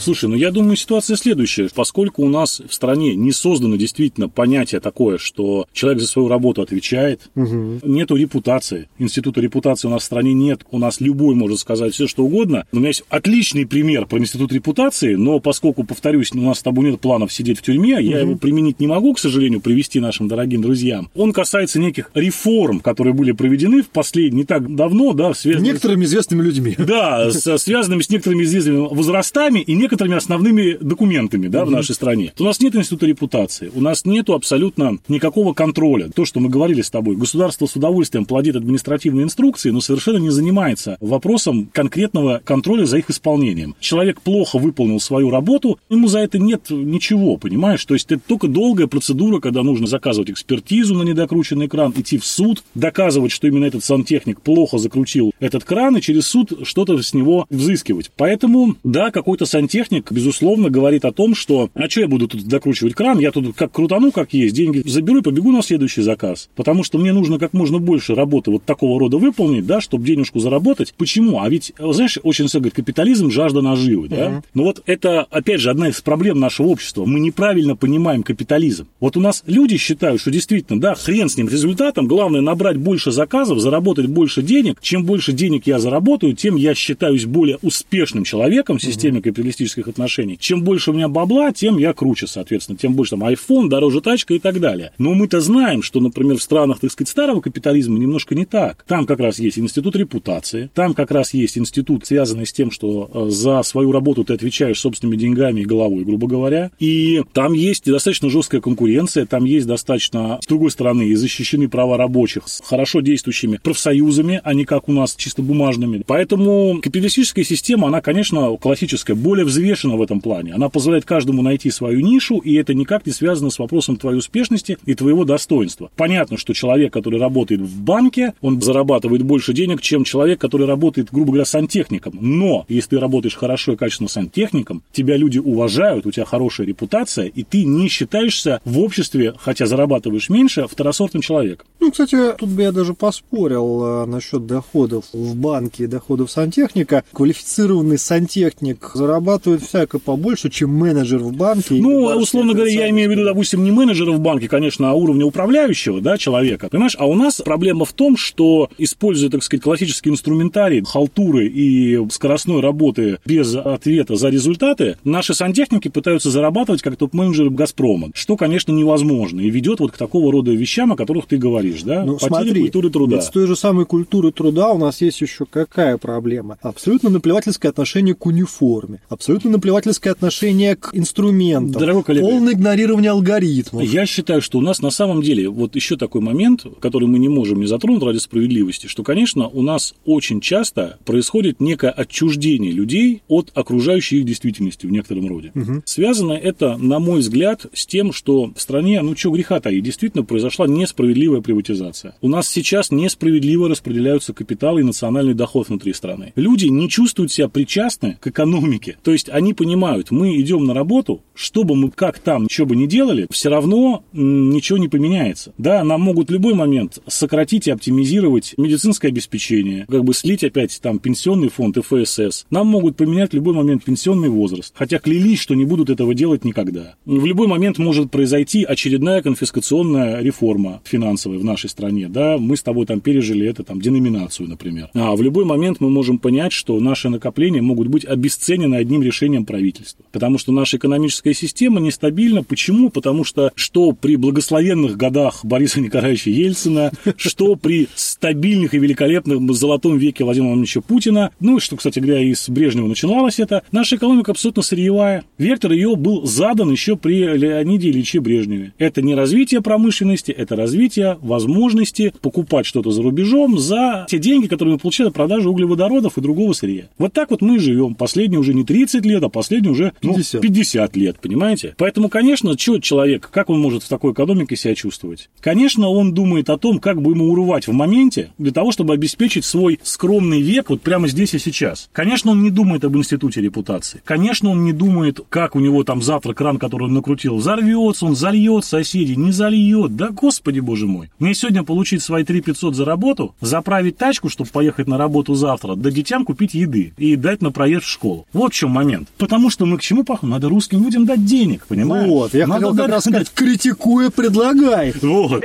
Слушай, 0.00 0.30
ну 0.30 0.34
я 0.34 0.50
думаю, 0.50 0.76
ситуация 0.76 1.16
следующая. 1.16 1.68
Поскольку 1.74 2.22
у 2.22 2.28
нас 2.28 2.62
в 2.66 2.72
стране 2.72 3.14
не 3.14 3.32
создано 3.32 3.76
действительно 3.76 4.28
понятие 4.28 4.80
такое, 4.80 5.18
что 5.18 5.66
человек 5.72 6.00
за 6.00 6.08
свою 6.08 6.28
работу 6.28 6.62
отвечает, 6.62 7.30
угу. 7.34 7.80
нету 7.82 8.16
репутации. 8.16 8.88
Института 8.98 9.40
репутации 9.40 9.88
у 9.88 9.90
нас 9.90 10.02
в 10.02 10.06
стране 10.06 10.32
нет. 10.32 10.62
У 10.70 10.78
нас 10.78 11.00
любой 11.00 11.34
может 11.34 11.58
сказать 11.58 11.92
все, 11.92 12.06
что 12.06 12.24
угодно. 12.24 12.64
У 12.72 12.78
меня 12.78 12.88
есть 12.88 13.04
отличный 13.08 13.66
пример 13.66 14.06
про 14.06 14.18
институт 14.18 14.52
репутации, 14.52 15.14
но 15.14 15.38
поскольку, 15.38 15.84
повторюсь, 15.84 16.32
у 16.32 16.40
нас 16.40 16.60
с 16.60 16.62
тобой 16.62 16.90
нет 16.90 17.00
планов 17.00 17.32
сидеть 17.32 17.58
в 17.58 17.62
тюрьме, 17.62 17.94
угу. 17.94 18.02
я 18.02 18.20
его 18.20 18.36
применить 18.36 18.80
не 18.80 18.86
могу, 18.86 19.12
к 19.12 19.18
сожалению, 19.18 19.60
привести 19.60 20.00
нашим 20.00 20.28
дорогим 20.28 20.62
друзьям. 20.62 21.10
Он 21.14 21.32
касается 21.32 21.78
неких 21.78 22.10
реформ, 22.14 22.80
которые 22.80 23.12
были 23.12 23.32
проведены 23.32 23.82
в 23.82 23.88
последние, 23.88 24.40
не 24.40 24.44
так 24.44 24.74
давно, 24.74 25.12
да, 25.12 25.34
связанных... 25.34 25.74
Некоторыми 25.74 26.04
известными 26.04 26.42
людьми. 26.42 26.74
Да, 26.78 27.30
связанными 27.30 28.02
с 28.02 28.08
некоторыми 28.08 28.44
известными 28.44 28.88
возрастами 28.94 29.60
и 29.60 29.74
некоторыми 29.74 29.89
некоторыми 29.90 30.16
основными 30.16 30.78
документами 30.80 31.48
да, 31.48 31.64
в 31.64 31.70
нашей 31.70 31.96
стране. 31.96 32.32
У 32.38 32.44
нас 32.44 32.60
нет 32.60 32.76
института 32.76 33.06
репутации, 33.06 33.72
у 33.74 33.80
нас 33.80 34.04
нет 34.04 34.30
абсолютно 34.30 34.98
никакого 35.08 35.52
контроля. 35.52 36.08
То, 36.14 36.24
что 36.24 36.38
мы 36.38 36.48
говорили 36.48 36.80
с 36.80 36.90
тобой, 36.90 37.16
государство 37.16 37.66
с 37.66 37.74
удовольствием 37.74 38.24
плодит 38.24 38.54
административные 38.54 39.24
инструкции, 39.24 39.70
но 39.70 39.80
совершенно 39.80 40.18
не 40.18 40.30
занимается 40.30 40.96
вопросом 41.00 41.68
конкретного 41.72 42.40
контроля 42.44 42.84
за 42.84 42.98
их 42.98 43.10
исполнением. 43.10 43.74
Человек 43.80 44.20
плохо 44.20 44.60
выполнил 44.60 45.00
свою 45.00 45.30
работу, 45.30 45.80
ему 45.88 46.06
за 46.06 46.20
это 46.20 46.38
нет 46.38 46.70
ничего, 46.70 47.36
понимаешь? 47.36 47.84
То 47.84 47.94
есть 47.94 48.12
это 48.12 48.22
только 48.24 48.46
долгая 48.46 48.86
процедура, 48.86 49.40
когда 49.40 49.64
нужно 49.64 49.88
заказывать 49.88 50.30
экспертизу 50.30 50.94
на 50.94 51.02
недокрученный 51.02 51.66
кран, 51.66 51.92
идти 51.96 52.18
в 52.18 52.24
суд, 52.24 52.62
доказывать, 52.76 53.32
что 53.32 53.48
именно 53.48 53.64
этот 53.64 53.82
сантехник 53.82 54.40
плохо 54.40 54.78
закрутил 54.78 55.32
этот 55.40 55.64
кран, 55.64 55.96
и 55.96 56.00
через 56.00 56.28
суд 56.28 56.60
что-то 56.62 57.02
с 57.02 57.12
него 57.12 57.46
взыскивать. 57.50 58.12
Поэтому, 58.16 58.76
да, 58.84 59.10
какой-то 59.10 59.46
сантехник, 59.46 59.69
безусловно, 60.10 60.70
говорит 60.70 61.04
о 61.04 61.12
том, 61.12 61.34
что 61.34 61.70
а 61.74 61.88
что 61.88 62.00
я 62.00 62.08
буду 62.08 62.28
тут 62.28 62.44
докручивать 62.46 62.94
кран, 62.94 63.18
я 63.18 63.30
тут 63.30 63.54
как 63.56 63.72
крутану, 63.72 64.12
как 64.12 64.32
есть, 64.32 64.54
деньги 64.54 64.82
заберу 64.86 65.18
и 65.18 65.22
побегу 65.22 65.52
на 65.52 65.62
следующий 65.62 66.02
заказ. 66.02 66.48
Потому 66.56 66.84
что 66.84 66.98
мне 66.98 67.12
нужно 67.12 67.38
как 67.38 67.52
можно 67.52 67.78
больше 67.78 68.14
работы 68.14 68.50
вот 68.50 68.64
такого 68.64 68.98
рода 68.98 69.18
выполнить, 69.18 69.66
да, 69.66 69.80
чтобы 69.80 70.06
денежку 70.06 70.38
заработать. 70.40 70.94
Почему? 70.96 71.40
А 71.40 71.48
ведь, 71.48 71.72
знаешь, 71.78 72.18
очень 72.22 72.46
все 72.46 72.58
говорит, 72.58 72.74
капитализм, 72.74 73.30
жажда 73.30 73.62
наживы, 73.62 74.08
да? 74.08 74.16
Uh-huh. 74.16 74.42
Но 74.54 74.64
вот 74.64 74.82
это, 74.86 75.22
опять 75.22 75.60
же, 75.60 75.70
одна 75.70 75.88
из 75.88 76.00
проблем 76.00 76.38
нашего 76.38 76.68
общества. 76.68 77.04
Мы 77.04 77.20
неправильно 77.20 77.76
понимаем 77.76 78.22
капитализм. 78.22 78.86
Вот 79.00 79.16
у 79.16 79.20
нас 79.20 79.42
люди 79.46 79.76
считают, 79.76 80.20
что 80.20 80.30
действительно, 80.30 80.80
да, 80.80 80.94
хрен 80.94 81.28
с 81.28 81.36
ним 81.36 81.48
результатом, 81.48 82.06
главное 82.06 82.40
набрать 82.40 82.76
больше 82.76 83.10
заказов, 83.10 83.60
заработать 83.60 84.06
больше 84.06 84.42
денег. 84.42 84.78
Чем 84.80 85.04
больше 85.04 85.32
денег 85.32 85.66
я 85.66 85.78
заработаю, 85.78 86.34
тем 86.34 86.56
я 86.56 86.74
считаюсь 86.74 87.24
более 87.24 87.58
успешным 87.62 88.24
человеком 88.24 88.78
в 88.78 88.82
системе 88.82 89.18
uh-huh. 89.18 89.22
Капиталистических 89.60 89.88
отношений. 89.88 90.38
Чем 90.38 90.62
больше 90.62 90.90
у 90.90 90.94
меня 90.94 91.08
бабла, 91.08 91.52
тем 91.52 91.78
я 91.78 91.92
круче, 91.92 92.26
соответственно, 92.26 92.78
тем 92.78 92.94
больше 92.94 93.10
там 93.10 93.24
iPhone, 93.24 93.68
дороже 93.68 94.00
тачка 94.00 94.34
и 94.34 94.38
так 94.38 94.60
далее. 94.60 94.92
Но 94.98 95.14
мы-то 95.14 95.40
знаем, 95.40 95.82
что, 95.82 96.00
например, 96.00 96.38
в 96.38 96.42
странах, 96.42 96.80
так 96.80 96.90
сказать, 96.90 97.08
старого 97.08 97.40
капитализма 97.40 97.98
немножко 97.98 98.34
не 98.34 98.44
так. 98.44 98.84
Там 98.86 99.06
как 99.06 99.20
раз 99.20 99.38
есть 99.38 99.58
институт 99.58 99.96
репутации, 99.96 100.70
там 100.74 100.94
как 100.94 101.10
раз 101.10 101.34
есть 101.34 101.58
институт, 101.58 102.06
связанный 102.06 102.46
с 102.46 102.52
тем, 102.52 102.70
что 102.70 103.10
э, 103.12 103.30
за 103.30 103.62
свою 103.62 103.92
работу 103.92 104.24
ты 104.24 104.34
отвечаешь 104.34 104.80
собственными 104.80 105.16
деньгами 105.16 105.60
и 105.60 105.64
головой, 105.64 106.04
грубо 106.04 106.26
говоря. 106.26 106.70
И 106.78 107.22
там 107.32 107.52
есть 107.52 107.84
достаточно 107.84 108.30
жесткая 108.30 108.60
конкуренция, 108.60 109.26
там 109.26 109.44
есть 109.44 109.66
достаточно, 109.66 110.38
с 110.42 110.46
другой 110.46 110.70
стороны, 110.70 111.08
и 111.08 111.14
защищены 111.14 111.68
права 111.68 111.96
рабочих 111.96 112.44
с 112.46 112.62
хорошо 112.64 113.00
действующими 113.00 113.58
профсоюзами, 113.62 114.40
а 114.42 114.54
не 114.54 114.64
как 114.64 114.88
у 114.88 114.92
нас 114.92 115.14
чисто 115.16 115.42
бумажными. 115.42 116.02
Поэтому 116.06 116.80
капиталистическая 116.82 117.44
система, 117.44 117.88
она, 117.88 118.00
конечно, 118.00 118.56
классическая, 118.56 119.14
более 119.14 119.44
взвешена 119.50 119.96
в 119.96 120.02
этом 120.02 120.20
плане. 120.20 120.54
Она 120.54 120.68
позволяет 120.68 121.04
каждому 121.04 121.42
найти 121.42 121.70
свою 121.70 122.00
нишу, 122.00 122.38
и 122.38 122.54
это 122.54 122.72
никак 122.72 123.06
не 123.06 123.12
связано 123.12 123.50
с 123.50 123.58
вопросом 123.58 123.96
твоей 123.96 124.18
успешности 124.18 124.78
и 124.86 124.94
твоего 124.94 125.24
достоинства. 125.24 125.90
Понятно, 125.96 126.38
что 126.38 126.54
человек, 126.54 126.92
который 126.92 127.20
работает 127.20 127.60
в 127.60 127.82
банке, 127.82 128.34
он 128.40 128.60
зарабатывает 128.62 129.22
больше 129.22 129.52
денег, 129.52 129.82
чем 129.82 130.04
человек, 130.04 130.40
который 130.40 130.66
работает, 130.66 131.08
грубо 131.10 131.32
говоря, 131.32 131.44
сантехником. 131.44 132.16
Но 132.20 132.64
если 132.68 132.90
ты 132.90 133.00
работаешь 133.00 133.36
хорошо 133.36 133.72
и 133.72 133.76
качественно 133.76 134.08
сантехником, 134.08 134.82
тебя 134.92 135.16
люди 135.16 135.38
уважают, 135.38 136.06
у 136.06 136.12
тебя 136.12 136.24
хорошая 136.24 136.66
репутация, 136.66 137.26
и 137.26 137.42
ты 137.42 137.64
не 137.64 137.88
считаешься 137.88 138.60
в 138.64 138.78
обществе, 138.78 139.34
хотя 139.38 139.66
зарабатываешь 139.66 140.28
меньше, 140.28 140.66
второсортным 140.68 141.22
человеком. 141.22 141.66
Ну, 141.80 141.90
кстати, 141.90 142.16
тут 142.38 142.48
бы 142.50 142.62
я 142.62 142.72
даже 142.72 142.94
поспорил 142.94 143.84
э, 143.84 144.06
насчет 144.06 144.46
доходов 144.46 145.06
в 145.12 145.36
банке 145.36 145.84
и 145.84 145.86
доходов 145.86 146.30
сантехника. 146.30 147.04
Квалифицированный 147.12 147.98
сантехник 147.98 148.90
зарабатывает 148.94 149.39
всяко 149.46 149.98
побольше, 149.98 150.50
чем 150.50 150.70
менеджер 150.74 151.18
в 151.18 151.34
банке. 151.34 151.74
Ну, 151.74 152.04
условно 152.16 152.54
говоря, 152.54 152.70
я 152.70 152.90
имею 152.90 153.08
в 153.08 153.12
виду, 153.12 153.24
допустим, 153.24 153.64
не 153.64 153.70
менеджера 153.70 154.12
в 154.12 154.20
банке, 154.20 154.48
конечно, 154.48 154.90
а 154.90 154.94
уровня 154.94 155.24
управляющего, 155.24 156.00
да, 156.00 156.18
человека. 156.18 156.68
Понимаешь, 156.70 156.96
а 156.98 157.06
у 157.06 157.14
нас 157.14 157.40
проблема 157.44 157.84
в 157.84 157.92
том, 157.92 158.16
что, 158.16 158.68
используя, 158.78 159.30
так 159.30 159.42
сказать, 159.42 159.62
классический 159.62 160.10
инструментарий, 160.10 160.82
халтуры 160.84 161.46
и 161.46 161.98
скоростной 162.10 162.60
работы 162.60 163.18
без 163.24 163.54
ответа 163.54 164.16
за 164.16 164.28
результаты, 164.28 164.96
наши 165.04 165.34
сантехники 165.34 165.88
пытаются 165.88 166.30
зарабатывать 166.30 166.82
как 166.82 166.96
топ-менеджеры 166.96 167.50
«Газпрома», 167.50 168.10
что, 168.14 168.36
конечно, 168.36 168.72
невозможно, 168.72 169.40
и 169.40 169.50
ведет 169.50 169.80
вот 169.80 169.92
к 169.92 169.96
такого 169.96 170.32
рода 170.32 170.52
вещам, 170.52 170.92
о 170.92 170.96
которых 170.96 171.26
ты 171.26 171.36
говоришь, 171.36 171.82
да, 171.82 172.04
ну, 172.04 172.14
Потеря 172.14 172.28
смотри, 172.28 172.60
культуры 172.62 172.90
труда. 172.90 173.16
Ведь 173.16 173.24
с 173.24 173.30
той 173.30 173.46
же 173.46 173.56
самой 173.56 173.86
культуры 173.86 174.32
труда 174.32 174.68
у 174.70 174.78
нас 174.78 175.00
есть 175.00 175.20
еще 175.20 175.46
какая 175.46 175.96
проблема? 175.96 176.58
Абсолютно 176.62 177.10
наплевательское 177.10 177.70
отношение 177.70 178.14
к 178.14 178.26
униформе, 178.26 179.00
абсолютно 179.08 179.29
наплевательское 179.44 180.12
отношение 180.12 180.76
к 180.76 180.90
инструментам, 180.92 181.80
Дорогой 181.80 182.04
коллега, 182.04 182.26
полное 182.26 182.52
игнорирование 182.54 183.10
алгоритмов. 183.10 183.82
Я 183.82 184.06
считаю, 184.06 184.40
что 184.42 184.58
у 184.58 184.60
нас 184.60 184.80
на 184.80 184.90
самом 184.90 185.22
деле 185.22 185.48
вот 185.48 185.76
еще 185.76 185.96
такой 185.96 186.20
момент, 186.20 186.64
который 186.80 187.08
мы 187.08 187.18
не 187.18 187.28
можем 187.28 187.60
не 187.60 187.66
затронуть 187.66 188.02
ради 188.02 188.18
справедливости, 188.18 188.86
что, 188.86 189.02
конечно, 189.02 189.48
у 189.48 189.62
нас 189.62 189.94
очень 190.04 190.40
часто 190.40 190.98
происходит 191.04 191.60
некое 191.60 191.90
отчуждение 191.90 192.72
людей 192.72 193.22
от 193.28 193.50
окружающей 193.54 194.18
их 194.18 194.24
действительности 194.24 194.86
в 194.86 194.92
некотором 194.92 195.28
роде. 195.28 195.52
Угу. 195.54 195.82
Связано 195.84 196.32
это, 196.32 196.76
на 196.76 196.98
мой 196.98 197.20
взгляд, 197.20 197.66
с 197.72 197.86
тем, 197.86 198.12
что 198.12 198.52
в 198.54 198.60
стране, 198.60 199.00
ну 199.02 199.16
что 199.16 199.30
греха 199.30 199.60
таить, 199.60 199.84
действительно 199.84 200.24
произошла 200.24 200.66
несправедливая 200.66 201.40
приватизация. 201.40 202.16
У 202.20 202.28
нас 202.28 202.48
сейчас 202.48 202.90
несправедливо 202.90 203.68
распределяются 203.68 204.32
капиталы 204.32 204.80
и 204.80 204.84
национальный 204.84 205.34
доход 205.34 205.68
внутри 205.68 205.92
страны. 205.92 206.32
Люди 206.36 206.66
не 206.66 206.88
чувствуют 206.88 207.32
себя 207.32 207.48
причастны 207.48 208.18
к 208.20 208.26
экономике. 208.26 208.96
То 209.02 209.12
есть 209.12 209.19
они 209.28 209.54
понимают, 209.54 210.10
мы 210.10 210.40
идем 210.40 210.64
на 210.64 210.74
работу, 210.74 211.22
чтобы 211.34 211.76
мы 211.76 211.90
как 211.90 212.18
там, 212.18 212.48
что 212.50 212.66
бы 212.66 212.76
ни 212.76 212.86
делали, 212.86 213.26
все 213.30 213.48
равно 213.48 214.04
ничего 214.12 214.78
не 214.78 214.88
поменяется. 214.88 215.52
Да, 215.58 215.84
нам 215.84 216.00
могут 216.00 216.28
в 216.28 216.32
любой 216.32 216.54
момент 216.54 216.98
сократить 217.06 217.66
и 217.66 217.70
оптимизировать 217.70 218.54
медицинское 218.56 219.08
обеспечение, 219.08 219.86
как 219.88 220.04
бы 220.04 220.14
слить 220.14 220.44
опять 220.44 220.78
там 220.80 220.98
пенсионный 220.98 221.48
фонд 221.48 221.78
и 221.78 221.82
ФСС. 221.82 222.46
Нам 222.50 222.66
могут 222.66 222.96
поменять 222.96 223.32
в 223.32 223.34
любой 223.34 223.54
момент 223.54 223.84
пенсионный 223.84 224.28
возраст, 224.28 224.72
хотя 224.76 224.98
клялись, 224.98 225.40
что 225.40 225.54
не 225.54 225.64
будут 225.64 225.90
этого 225.90 226.14
делать 226.14 226.44
никогда. 226.44 226.94
В 227.04 227.26
любой 227.26 227.46
момент 227.46 227.78
может 227.78 228.10
произойти 228.10 228.64
очередная 228.64 229.22
конфискационная 229.22 230.22
реформа 230.22 230.80
финансовая 230.84 231.38
в 231.38 231.44
нашей 231.44 231.70
стране. 231.70 232.08
Да, 232.08 232.38
мы 232.38 232.56
с 232.56 232.62
тобой 232.62 232.86
там 232.86 233.00
пережили 233.00 233.46
это, 233.46 233.64
там, 233.64 233.80
деноминацию, 233.80 234.48
например. 234.48 234.90
А 234.94 235.14
в 235.16 235.22
любой 235.22 235.44
момент 235.44 235.80
мы 235.80 235.90
можем 235.90 236.18
понять, 236.18 236.52
что 236.52 236.78
наши 236.80 237.08
накопления 237.08 237.62
могут 237.62 237.88
быть 237.88 238.04
обесценены 238.04 238.76
одним 238.76 239.02
решением 239.10 239.44
правительства. 239.44 240.04
Потому 240.12 240.38
что 240.38 240.52
наша 240.52 240.76
экономическая 240.76 241.34
система 241.34 241.80
нестабильна. 241.80 242.42
Почему? 242.42 242.90
Потому 242.90 243.24
что 243.24 243.52
что 243.54 243.92
при 243.92 244.16
благословенных 244.16 244.96
годах 244.96 245.44
Бориса 245.44 245.80
Николаевича 245.80 246.30
Ельцина, 246.30 246.92
что 247.16 247.56
при 247.56 247.88
стабильных 247.94 248.74
и 248.74 248.78
великолепных 248.78 249.40
золотом 249.54 249.98
веке 249.98 250.24
Владимира 250.24 250.48
Владимировича 250.48 250.80
Путина, 250.80 251.30
ну 251.40 251.58
и 251.58 251.60
что, 251.60 251.76
кстати 251.76 251.98
говоря, 251.98 252.22
и 252.22 252.34
с 252.34 252.48
Брежнева 252.48 252.86
начиналось 252.86 253.38
это, 253.38 253.62
наша 253.72 253.96
экономика 253.96 254.32
абсолютно 254.32 254.62
сырьевая. 254.62 255.24
Вектор 255.38 255.72
ее 255.72 255.96
был 255.96 256.24
задан 256.26 256.70
еще 256.70 256.96
при 256.96 257.24
Леониде 257.36 257.90
Ильиче 257.90 258.20
Брежневе. 258.20 258.72
Это 258.78 259.02
не 259.02 259.14
развитие 259.14 259.60
промышленности, 259.60 260.32
это 260.32 260.56
развитие 260.56 261.18
возможности 261.20 262.12
покупать 262.20 262.66
что-то 262.66 262.90
за 262.90 263.02
рубежом 263.02 263.58
за 263.58 264.06
те 264.08 264.18
деньги, 264.18 264.46
которые 264.46 264.74
мы 264.74 264.78
получали 264.78 265.08
от 265.08 265.14
продажи 265.14 265.48
углеводородов 265.48 266.16
и 266.16 266.20
другого 266.20 266.52
сырья. 266.52 266.84
Вот 266.98 267.12
так 267.12 267.30
вот 267.30 267.42
мы 267.42 267.58
живем. 267.58 267.94
Последние 267.94 268.40
уже 268.40 268.54
не 268.54 268.64
30 268.64 268.99
лет, 269.04 269.22
а 269.22 269.28
последние 269.28 269.72
уже 269.72 269.92
ну, 270.02 270.14
50. 270.14 270.40
50 270.40 270.96
лет, 270.96 271.20
понимаете? 271.20 271.74
Поэтому, 271.76 272.08
конечно, 272.08 272.56
что 272.58 272.78
человек, 272.78 273.28
как 273.30 273.50
он 273.50 273.60
может 273.60 273.82
в 273.82 273.88
такой 273.88 274.12
экономике 274.12 274.56
себя 274.56 274.74
чувствовать? 274.74 275.28
Конечно, 275.40 275.88
он 275.88 276.14
думает 276.14 276.50
о 276.50 276.58
том, 276.58 276.78
как 276.78 277.00
бы 277.00 277.12
ему 277.12 277.30
урвать 277.30 277.66
в 277.66 277.72
моменте 277.72 278.32
для 278.38 278.52
того, 278.52 278.72
чтобы 278.72 278.94
обеспечить 278.94 279.44
свой 279.44 279.78
скромный 279.82 280.40
век 280.40 280.70
вот 280.70 280.82
прямо 280.82 281.08
здесь 281.08 281.34
и 281.34 281.38
сейчас. 281.38 281.88
Конечно, 281.92 282.32
он 282.32 282.42
не 282.42 282.50
думает 282.50 282.84
об 282.84 282.96
институте 282.96 283.40
репутации. 283.40 284.00
Конечно, 284.04 284.50
он 284.50 284.64
не 284.64 284.72
думает, 284.72 285.20
как 285.28 285.56
у 285.56 285.60
него 285.60 285.84
там 285.84 286.02
завтра 286.02 286.34
кран, 286.34 286.58
который 286.58 286.84
он 286.84 286.94
накрутил, 286.94 287.36
взорвется, 287.36 288.06
он 288.06 288.16
зальет 288.16 288.64
соседей, 288.64 289.16
не 289.16 289.32
зальет. 289.32 289.96
Да, 289.96 290.10
господи 290.10 290.60
боже 290.60 290.86
мой. 290.86 291.10
Мне 291.18 291.34
сегодня 291.34 291.62
получить 291.62 292.02
свои 292.02 292.24
3 292.24 292.40
500 292.40 292.74
за 292.74 292.84
работу, 292.84 293.34
заправить 293.40 293.96
тачку, 293.96 294.28
чтобы 294.28 294.50
поехать 294.50 294.88
на 294.88 294.98
работу 294.98 295.34
завтра, 295.34 295.74
да 295.76 295.90
детям 295.90 296.24
купить 296.24 296.54
еды 296.54 296.92
и 296.96 297.16
дать 297.16 297.42
на 297.42 297.52
проезд 297.52 297.84
в 297.84 297.88
школу. 297.88 298.26
Вот 298.32 298.52
в 298.52 298.56
чем 298.56 298.70
момент. 298.80 299.08
Потому 299.18 299.50
что 299.50 299.66
мы 299.66 299.78
к 299.78 299.82
чему 299.82 300.04
пахнем? 300.04 300.30
Надо 300.30 300.48
русским 300.48 300.82
людям 300.82 301.06
дать 301.06 301.24
денег, 301.24 301.66
понимаешь? 301.66 302.08
Вот, 302.08 302.34
я 302.34 302.46
Надо 302.46 302.66
хотел 302.66 302.76
как 302.76 302.88
раз 302.88 303.04
сказать, 303.04 303.30
критикуя, 303.30 304.10
предлагай. 304.10 304.94
Вот. 305.02 305.42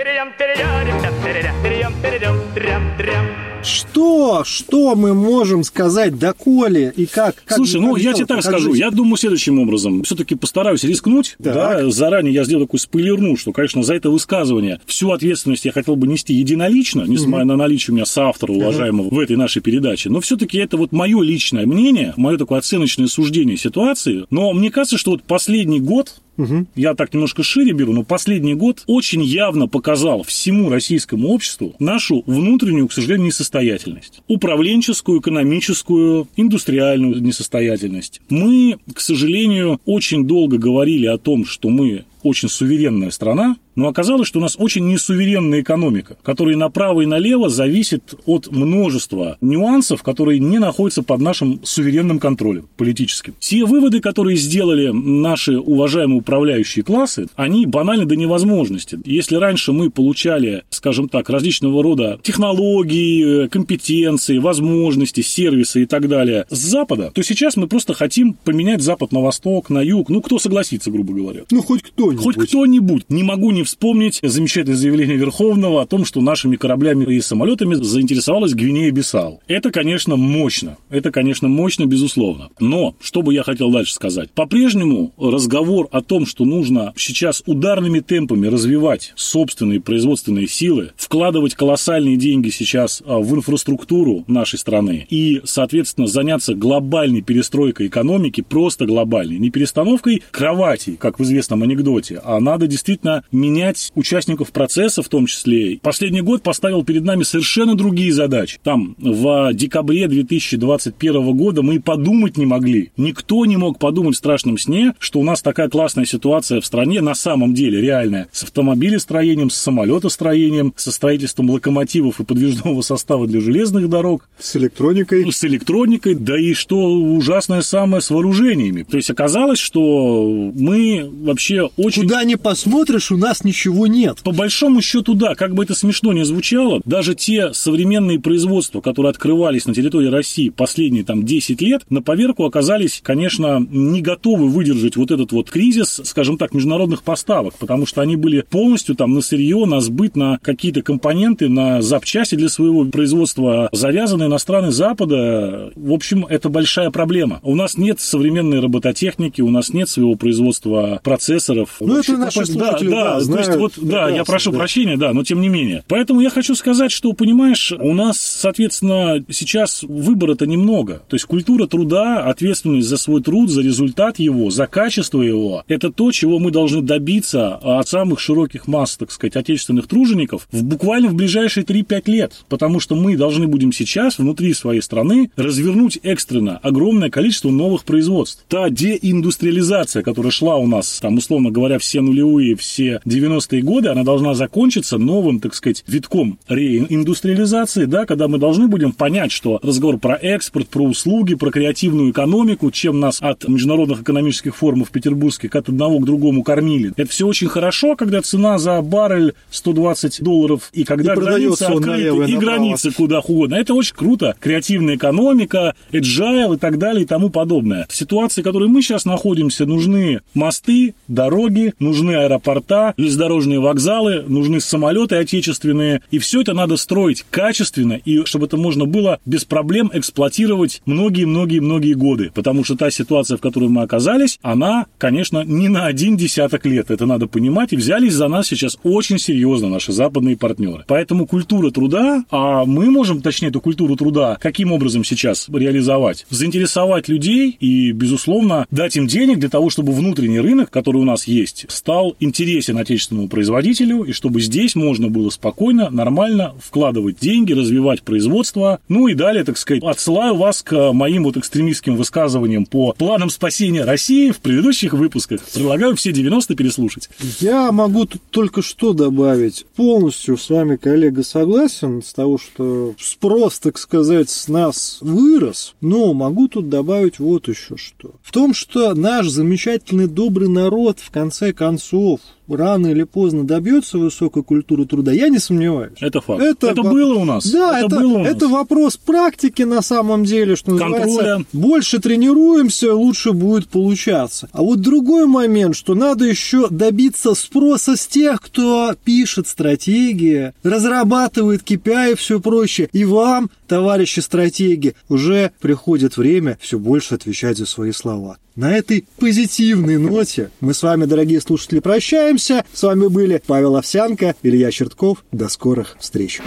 Что? 3.96 4.44
Что 4.44 4.96
мы 4.96 5.14
можем 5.14 5.64
сказать 5.64 6.20
доколе 6.20 6.92
и 6.98 7.06
как? 7.06 7.36
как 7.46 7.56
Слушай, 7.56 7.80
ну 7.80 7.96
я 7.96 8.12
тебе 8.12 8.26
так 8.26 8.44
скажу. 8.44 8.72
Жить? 8.72 8.82
Я 8.82 8.92
думаю 8.92 9.16
следующим 9.16 9.58
образом. 9.58 10.04
Все-таки 10.04 10.36
постараюсь 10.36 10.84
рискнуть. 10.84 11.38
Так. 11.42 11.54
Да, 11.54 11.90
заранее 11.90 12.34
я 12.34 12.44
сделаю 12.44 12.68
такой 12.68 12.80
спойлерну, 12.80 13.38
что, 13.38 13.54
конечно, 13.54 13.84
за 13.84 13.94
это 13.96 14.10
высказывание 14.10 14.82
всю 14.86 15.12
ответственность 15.12 15.64
я 15.64 15.72
хотел 15.72 15.96
бы 15.96 16.08
нести 16.08 16.34
единолично, 16.34 17.06
несмотря 17.08 17.46
угу. 17.46 17.54
на 17.54 17.56
наличие 17.56 17.94
у 17.94 17.96
меня 17.96 18.06
соавтора, 18.06 18.52
уважаемого 18.52 19.08
угу. 19.08 19.16
в 19.16 19.20
этой 19.20 19.38
нашей 19.38 19.62
передаче. 19.62 20.10
Но 20.10 20.20
все-таки 20.20 20.58
это 20.58 20.76
вот 20.76 20.92
мое 20.92 21.22
личное 21.22 21.66
мнение, 21.66 22.14
мое 22.18 22.38
такое 22.38 22.60
оценочное 22.60 23.08
суждение 23.08 23.56
ситуации. 23.56 24.26
Но 24.30 24.52
мне 24.52 24.72
кажется, 24.72 24.98
что 24.98 25.12
вот 25.12 25.24
последний 25.24 25.80
год 25.80 26.16
Угу. 26.38 26.68
Я 26.76 26.96
так 26.96 27.14
немножко 27.14 27.44
шире 27.44 27.74
беру, 27.74 27.94
но 27.94 28.04
последний 28.04 28.56
год 28.56 28.84
очень 28.88 29.24
явно 29.24 29.68
показал 29.68 30.24
всему 30.24 30.70
российскому 30.70 31.30
обществу 31.30 31.76
нашу 31.80 32.24
внутреннюю, 32.26 32.88
к 32.88 32.94
сожалению, 32.94 33.28
несостоятельность. 33.28 34.22
Управленческую, 34.28 35.22
экономическую, 35.22 36.28
индустриальную 36.36 37.22
несостоятельность. 37.22 38.22
Мы, 38.30 38.78
к 38.94 39.00
сожалению, 39.00 39.80
очень 39.86 40.26
долго 40.26 40.58
говорили 40.58 41.06
о 41.06 41.18
том, 41.18 41.46
что 41.46 41.70
мы 41.70 42.06
очень 42.26 42.50
суверенная 42.50 43.12
страна, 43.12 43.56
но 43.76 43.88
оказалось, 43.88 44.28
что 44.28 44.40
у 44.40 44.42
нас 44.42 44.56
очень 44.58 44.88
несуверенная 44.88 45.62
экономика, 45.62 46.18
которая 46.24 46.56
направо 46.56 47.02
и 47.02 47.06
налево 47.06 47.50
зависит 47.50 48.16
от 48.26 48.52
множества 48.52 49.38
нюансов, 49.42 50.02
которые 50.02 50.40
не 50.40 50.60
находятся 50.60 51.04
под 51.04 51.22
нашим 51.22 51.60
суверенным 51.64 52.20
контролем 52.20 52.68
политическим. 52.78 53.36
Те 53.40 53.66
выводы, 53.66 54.00
которые 54.00 54.38
сделали 54.38 54.90
наши 54.90 55.60
уважаемые 55.60 56.20
управляющие 56.20 56.84
классы, 56.84 57.28
они 57.36 57.66
банальны 57.66 58.06
до 58.06 58.16
невозможности. 58.16 59.00
Если 59.06 59.36
раньше 59.36 59.72
мы 59.72 59.92
получали, 59.92 60.64
скажем 60.70 61.10
так, 61.10 61.30
различного 61.30 61.84
рода 61.84 62.20
технологии, 62.24 63.48
компетенции, 63.48 64.38
возможности, 64.38 65.22
сервисы 65.22 65.84
и 65.84 65.86
так 65.86 66.08
далее 66.08 66.46
с 66.50 66.58
Запада, 66.58 67.12
то 67.14 67.22
сейчас 67.22 67.58
мы 67.58 67.68
просто 67.68 67.94
хотим 67.94 68.34
поменять 68.34 68.82
Запад 68.82 69.12
на 69.12 69.22
Восток, 69.22 69.70
на 69.70 69.82
Юг. 69.82 70.10
Ну, 70.10 70.22
кто 70.22 70.40
согласится, 70.40 70.90
грубо 70.90 71.14
говоря? 71.14 71.42
Ну, 71.52 71.62
хоть 71.62 71.84
кто 71.84 72.15
кто-нибудь. 72.16 72.36
Хоть 72.36 72.50
кто-нибудь. 72.50 73.06
Не 73.10 73.24
могу 73.24 73.52
не 73.52 73.64
вспомнить 73.64 74.20
замечательное 74.22 74.78
заявление 74.78 75.18
Верховного 75.18 75.82
о 75.82 75.86
том, 75.86 76.06
что 76.06 76.22
нашими 76.22 76.56
кораблями 76.56 77.06
и 77.14 77.22
самолетами 77.22 77.76
заинтересовалась 77.76 78.54
Гвинея-Бисау. 78.54 79.40
Это, 79.48 79.72
конечно, 79.72 80.16
мощно. 80.16 80.78
Это, 80.90 81.12
конечно, 81.12 81.48
мощно, 81.48 81.86
безусловно. 81.86 82.50
Но, 82.60 82.96
что 83.00 83.22
бы 83.22 83.34
я 83.34 83.44
хотел 83.44 83.72
дальше 83.72 83.94
сказать? 83.94 84.32
По-прежнему 84.32 85.14
разговор 85.18 85.88
о 85.92 86.02
том, 86.02 86.26
что 86.26 86.46
нужно 86.46 86.94
сейчас 86.96 87.44
ударными 87.46 88.00
темпами 88.00 88.48
развивать 88.48 89.14
собственные 89.16 89.82
производственные 89.82 90.48
силы, 90.48 90.92
вкладывать 90.98 91.56
колоссальные 91.56 92.18
деньги 92.18 92.50
сейчас 92.50 93.02
а, 93.06 93.20
в 93.20 93.36
инфраструктуру 93.36 94.24
нашей 94.28 94.60
страны 94.60 95.06
и, 95.10 95.42
соответственно, 95.44 96.08
заняться 96.08 96.54
глобальной 96.54 97.22
перестройкой 97.22 97.88
экономики, 97.88 98.42
просто 98.42 98.86
глобальной, 98.86 99.38
не 99.38 99.50
перестановкой 99.50 100.24
кроватей, 100.32 100.96
как 100.96 101.20
в 101.20 101.24
известном 101.24 101.64
анекдоте, 101.64 102.05
работе, 102.12 102.22
а 102.24 102.40
надо 102.40 102.68
действительно 102.68 103.24
менять 103.32 103.92
участников 103.96 104.52
процесса 104.52 105.02
в 105.02 105.10
том 105.10 105.26
числе. 105.26 105.80
Последний 105.82 106.22
год 106.22 106.44
поставил 106.44 106.84
перед 106.84 107.04
нами 107.04 107.24
совершенно 107.24 107.76
другие 107.76 108.12
задачи. 108.14 108.60
Там 108.64 108.96
в 109.00 109.54
декабре 109.54 110.08
2021 110.08 111.36
года 111.36 111.62
мы 111.62 111.76
и 111.76 111.80
подумать 111.80 112.38
не 112.38 112.46
могли. 112.46 112.92
Никто 112.98 113.46
не 113.46 113.58
мог 113.58 113.80
подумать 113.80 114.16
в 114.16 114.20
страшном 114.20 114.58
сне, 114.58 114.94
что 115.00 115.20
у 115.20 115.24
нас 115.24 115.42
такая 115.42 115.70
классная 115.70 116.06
ситуация 116.06 116.62
в 116.62 116.66
стране 116.66 117.02
на 117.02 117.16
самом 117.16 117.54
деле 117.54 117.82
реальная. 117.82 118.28
С 118.32 118.44
автомобилестроением, 118.44 119.50
с 119.50 119.56
самолетостроением, 119.56 120.74
со 120.76 120.92
строительством 120.92 121.50
локомотивов 121.50 122.20
и 122.20 122.24
подвижного 122.24 122.82
состава 122.82 123.28
для 123.28 123.42
железных 123.42 123.90
дорог. 123.90 124.28
С 124.40 124.56
электроникой. 124.56 125.32
С 125.32 125.44
электроникой, 125.44 126.16
да 126.16 126.40
и 126.40 126.54
что 126.54 126.78
ужасное 126.78 127.62
самое 127.62 128.02
с 128.02 128.10
вооружениями. 128.10 128.84
То 128.84 128.98
есть 128.98 129.10
оказалось, 129.10 129.60
что 129.60 130.52
мы 130.56 131.10
вообще 131.12 131.70
очень. 131.86 132.04
Куда 132.04 132.24
не 132.24 132.36
посмотришь, 132.36 133.12
у 133.12 133.18
нас 133.18 133.44
ничего 133.44 133.88
нет. 133.88 134.20
По 134.24 134.32
большому 134.32 134.82
счету, 134.82 135.14
да, 135.14 135.36
как 135.36 135.54
бы 135.54 135.64
это 135.64 135.76
смешно 135.76 136.14
не 136.14 136.26
звучало, 136.26 136.82
даже 136.86 137.16
те 137.16 137.54
современные 137.54 138.20
производства, 138.20 138.82
которые 138.82 139.12
открывались 139.12 139.66
на 139.66 139.74
территории 139.74 140.08
России 140.08 140.50
последние 140.50 141.04
там 141.04 141.26
10 141.26 141.62
лет, 141.62 141.84
на 141.90 142.02
поверку 142.02 142.46
оказались, 142.46 143.02
конечно, 143.04 143.66
не 143.70 144.02
готовы 144.02 144.50
выдержать 144.50 144.96
вот 144.96 145.12
этот 145.12 145.32
вот 145.32 145.50
кризис, 145.50 146.02
скажем 146.04 146.38
так, 146.38 146.54
международных 146.54 147.04
поставок, 147.04 147.56
потому 147.56 147.86
что 147.86 148.02
они 148.02 148.16
были 148.16 148.42
полностью 148.42 148.96
там 148.96 149.14
на 149.14 149.22
сырье, 149.22 149.66
на 149.66 149.80
сбыт, 149.82 150.16
на 150.16 150.40
какие-то 150.42 150.82
компоненты, 150.82 151.50
на 151.50 151.82
запчасти 151.82 152.36
для 152.36 152.50
своего 152.50 152.86
производства 152.86 153.70
завязаны 153.72 154.24
иностранные 154.26 154.72
Запада. 154.72 155.72
В 155.76 155.94
общем, 155.94 156.26
это 156.26 156.50
большая 156.50 156.92
проблема. 156.92 157.40
У 157.44 157.56
нас 157.56 157.78
нет 157.78 158.00
современной 158.00 158.60
робототехники, 158.60 159.42
у 159.42 159.50
нас 159.50 159.74
нет 159.74 159.90
своего 159.90 160.16
производства 160.16 161.00
процессоров, 161.04 161.75
ну, 161.80 161.98
это 161.98 162.18
наши 162.18 162.46
слушатели, 162.46 162.90
да, 162.90 163.04
да, 163.16 163.20
знают, 163.20 163.46
то 163.46 163.52
есть, 163.52 163.78
вот, 163.78 163.86
да, 163.86 164.10
я 164.10 164.24
прошу 164.24 164.52
да. 164.52 164.60
прощения, 164.60 164.98
да, 164.98 165.14
но 165.14 165.24
тем 165.24 165.42
не 165.42 165.50
менее. 165.50 165.84
Поэтому 165.88 166.22
я 166.22 166.30
хочу 166.30 166.56
сказать, 166.56 166.92
что, 166.92 167.14
понимаешь, 167.14 167.74
у 167.78 167.94
нас, 167.94 168.20
соответственно, 168.20 169.24
сейчас 169.30 169.84
выбора-то 169.84 170.46
немного. 170.46 171.04
То 171.08 171.16
есть 171.16 171.26
культура 171.26 171.68
труда, 171.68 172.26
ответственность 172.26 172.88
за 172.88 172.98
свой 172.98 173.22
труд, 173.22 173.50
за 173.50 173.62
результат 173.62 174.20
его, 174.20 174.50
за 174.50 174.68
качество 174.68 175.22
его, 175.22 175.64
это 175.68 175.92
то, 175.92 176.12
чего 176.12 176.40
мы 176.40 176.52
должны 176.52 176.82
добиться 176.82 177.56
от 177.56 177.88
самых 177.88 178.20
широких 178.20 178.68
масс, 178.68 178.98
так 178.98 179.12
сказать, 179.12 179.36
отечественных 179.36 179.88
тружеников 179.88 180.48
в 180.52 180.64
буквально 180.64 181.10
в 181.10 181.16
ближайшие 181.16 181.64
3-5 181.64 182.04
лет. 182.06 182.46
Потому 182.50 182.80
что 182.80 182.96
мы 182.96 183.18
должны 183.18 183.48
будем 183.48 183.72
сейчас 183.72 184.20
внутри 184.20 184.54
своей 184.54 184.82
страны 184.82 185.32
развернуть 185.36 186.00
экстренно 186.04 186.58
огромное 186.58 187.10
количество 187.10 187.50
новых 187.50 187.84
производств. 187.84 188.44
Та 188.48 188.70
деиндустриализация, 188.70 190.04
которая 190.04 190.32
шла 190.32 190.58
у 190.58 190.68
нас, 190.68 191.00
там, 191.02 191.18
условно 191.18 191.52
говоря, 191.52 191.65
говоря, 191.66 191.80
все 191.80 192.02
нулевые, 192.02 192.56
все 192.56 193.02
90-е 193.06 193.62
годы, 193.62 193.90
она 193.90 194.04
должна 194.04 194.34
закончиться 194.34 194.98
новым, 194.98 195.40
так 195.40 195.54
сказать, 195.56 195.84
витком 195.88 196.38
реиндустриализации, 196.48 197.86
да, 197.86 198.06
когда 198.06 198.28
мы 198.28 198.38
должны 198.38 198.68
будем 198.68 198.92
понять, 198.92 199.32
что 199.32 199.60
разговор 199.62 199.98
про 199.98 200.16
экспорт, 200.16 200.68
про 200.68 200.84
услуги, 200.84 201.36
про 201.36 201.52
креативную 201.52 202.12
экономику, 202.12 202.72
чем 202.72 203.00
нас 203.00 203.22
от 203.22 203.48
международных 203.48 204.02
экономических 204.02 204.56
форумов 204.56 204.92
петербургских 204.92 205.56
от 205.56 205.70
одного 205.70 206.00
к 206.00 206.06
другому 206.06 206.44
кормили. 206.44 206.94
Это 206.98 207.10
все 207.10 207.28
очень 207.28 207.48
хорошо, 207.48 207.96
когда 207.96 208.22
цена 208.22 208.58
за 208.58 208.82
баррель 208.82 209.34
120 209.50 210.22
долларов, 210.22 210.70
и 210.74 210.84
когда 210.84 211.14
и 211.14 211.16
границы 211.16 211.64
открыты, 211.64 212.32
и 212.32 212.38
границы 212.38 212.92
куда 212.92 213.20
угодно. 213.20 213.56
Это 213.56 213.74
очень 213.74 213.96
круто. 213.96 214.36
Креативная 214.40 214.96
экономика, 214.96 215.76
agile 215.92 216.56
и 216.56 216.58
так 216.58 216.78
далее 216.78 217.04
и 217.04 217.06
тому 217.06 217.30
подобное. 217.30 217.86
В 217.90 217.96
ситуации, 217.96 218.42
в 218.42 218.44
которой 218.44 218.70
мы 218.70 218.82
сейчас 218.82 219.06
находимся, 219.06 219.66
нужны 219.66 220.22
мосты, 220.34 220.94
дороги, 221.08 221.55
дороги, 221.56 221.74
нужны 221.80 222.12
аэропорта, 222.12 222.94
железнодорожные 222.98 223.60
вокзалы, 223.60 224.24
нужны 224.28 224.60
самолеты 224.60 225.16
отечественные. 225.16 226.02
И 226.12 226.20
все 226.20 226.42
это 226.42 226.54
надо 226.54 226.78
строить 226.78 227.26
качественно, 227.30 227.94
и 227.94 228.26
чтобы 228.26 228.46
это 228.46 228.58
можно 228.58 228.86
было 228.86 229.20
без 229.26 229.46
проблем 229.46 229.90
эксплуатировать 229.94 230.82
многие-многие-многие 230.86 231.94
годы. 231.94 232.32
Потому 232.34 232.64
что 232.64 232.76
та 232.76 232.92
ситуация, 232.92 233.38
в 233.38 233.42
которой 233.42 233.70
мы 233.70 233.82
оказались, 233.82 234.40
она, 234.42 234.86
конечно, 234.98 235.44
не 235.44 235.70
на 235.70 235.86
один 235.86 236.18
десяток 236.18 236.66
лет. 236.66 236.92
Это 236.92 237.06
надо 237.06 237.28
понимать. 237.28 237.74
И 237.74 237.76
взялись 237.76 238.14
за 238.14 238.28
нас 238.28 238.48
сейчас 238.48 238.78
очень 238.84 239.20
серьезно 239.20 239.70
наши 239.70 239.92
западные 239.92 240.38
партнеры. 240.38 240.84
Поэтому 240.88 241.26
культура 241.26 241.72
труда, 241.72 242.24
а 242.30 242.66
мы 242.66 242.92
можем, 242.92 243.22
точнее, 243.22 243.50
эту 243.50 243.62
культуру 243.62 243.96
труда 243.96 244.38
каким 244.40 244.72
образом 244.72 245.04
сейчас 245.04 245.48
реализовать? 245.50 246.26
Заинтересовать 246.30 247.08
людей 247.08 247.56
и, 247.60 247.92
безусловно, 247.92 248.66
дать 248.72 248.96
им 248.98 249.08
денег 249.08 249.40
для 249.40 249.50
того, 249.50 249.70
чтобы 249.70 249.94
внутренний 249.94 250.40
рынок, 250.40 250.70
который 250.70 250.98
у 250.98 251.06
нас 251.06 251.28
есть, 251.28 251.45
есть, 251.46 251.66
стал 251.70 252.16
интересен 252.20 252.78
отечественному 252.78 253.30
производителю, 253.30 254.04
и 254.04 254.12
чтобы 254.12 254.42
здесь 254.42 254.76
можно 254.76 255.10
было 255.10 255.30
спокойно, 255.30 255.90
нормально 255.90 256.56
вкладывать 256.60 257.20
деньги, 257.20 257.54
развивать 257.54 258.02
производство. 258.02 258.80
Ну 258.90 259.08
и 259.08 259.14
далее, 259.14 259.44
так 259.44 259.58
сказать, 259.58 259.84
отсылаю 259.84 260.36
вас 260.36 260.64
к 260.64 260.92
моим 260.92 261.24
вот 261.24 261.38
экстремистским 261.38 261.96
высказываниям 261.96 262.66
по 262.66 262.94
планам 262.94 263.30
спасения 263.30 263.84
России 263.84 264.32
в 264.32 264.40
предыдущих 264.40 264.94
выпусках. 264.94 265.42
Предлагаю 265.54 265.96
все 265.96 266.12
90 266.12 266.56
переслушать. 266.56 267.10
Я 267.40 267.72
могу 267.72 268.06
тут 268.06 268.22
только 268.32 268.62
что 268.62 268.94
добавить. 268.94 269.66
Полностью 269.76 270.38
с 270.38 270.50
вами, 270.50 270.76
коллега, 270.76 271.24
согласен 271.24 272.02
с 272.02 272.14
того, 272.14 272.38
что 272.38 272.96
спрос, 273.00 273.60
так 273.60 273.78
сказать, 273.78 274.30
с 274.30 274.48
нас 274.48 274.98
вырос, 275.02 275.76
но 275.82 276.14
могу 276.14 276.48
тут 276.48 276.70
добавить 276.70 277.20
вот 277.20 277.48
еще 277.48 277.78
что. 277.78 278.12
В 278.24 278.32
том, 278.32 278.54
что 278.54 278.94
наш 278.96 279.28
замечательный 279.28 280.08
добрый 280.08 280.50
народ 280.50 281.00
в 281.00 281.12
конце 281.12 281.35
конце 281.36 281.52
концов 281.52 282.22
рано 282.48 282.88
или 282.88 283.04
поздно 283.04 283.44
добьется 283.46 283.98
высокой 283.98 284.44
культуры 284.44 284.86
труда, 284.86 285.12
я 285.12 285.30
не 285.30 285.40
сомневаюсь. 285.40 285.98
Это 286.00 286.22
факт. 286.22 286.42
Это, 286.42 286.68
это 286.68 286.84
было 286.84 287.16
у 287.16 287.26
нас. 287.26 287.46
Да, 287.48 287.80
это, 287.80 287.88
это, 287.88 288.00
было 288.00 288.14
у 288.14 288.24
нас. 288.24 288.28
это 288.28 288.48
вопрос 288.48 288.98
практики 288.98 289.64
на 289.64 289.82
самом 289.82 290.26
деле, 290.26 290.56
что 290.56 290.78
Контроля. 290.78 291.46
Больше 291.54 292.00
тренируемся, 292.00 292.94
лучше 292.94 293.32
будет 293.32 293.68
получаться. 293.70 294.50
А 294.52 294.62
вот 294.62 294.82
другой 294.82 295.26
момент, 295.26 295.76
что 295.76 295.96
надо 295.96 296.26
еще 296.26 296.68
добиться 296.70 297.34
спроса 297.34 297.96
с 297.96 298.08
тех, 298.08 298.42
кто 298.42 298.94
пишет 299.04 299.48
стратегии, 299.48 300.54
разрабатывает 300.64 301.64
KPI 301.64 302.14
и 302.14 302.16
все 302.16 302.40
прочее. 302.40 302.90
И 302.92 303.06
вам, 303.06 303.50
товарищи 303.68 304.20
стратеги, 304.20 304.96
уже 305.10 305.52
приходит 305.60 306.18
время 306.18 306.58
все 306.62 306.80
больше 306.80 307.16
отвечать 307.16 307.58
за 307.58 307.66
свои 307.66 307.92
слова. 307.92 308.38
На 308.56 308.72
этой 308.72 309.06
позитивной 309.18 309.98
ноте 309.98 310.50
мы 310.62 310.74
с 310.74 310.82
вами, 310.82 311.04
дорогие 311.06 311.42
слушатели, 311.42 311.80
прощаемся. 311.80 312.35
С 312.38 312.84
вами 312.84 313.08
были 313.08 313.42
Павел 313.46 313.76
Овсянко, 313.76 314.36
Илья 314.44 314.72
Чертков. 314.72 315.24
До 315.32 315.50
скорых 315.50 315.96
встреч. 316.00 316.42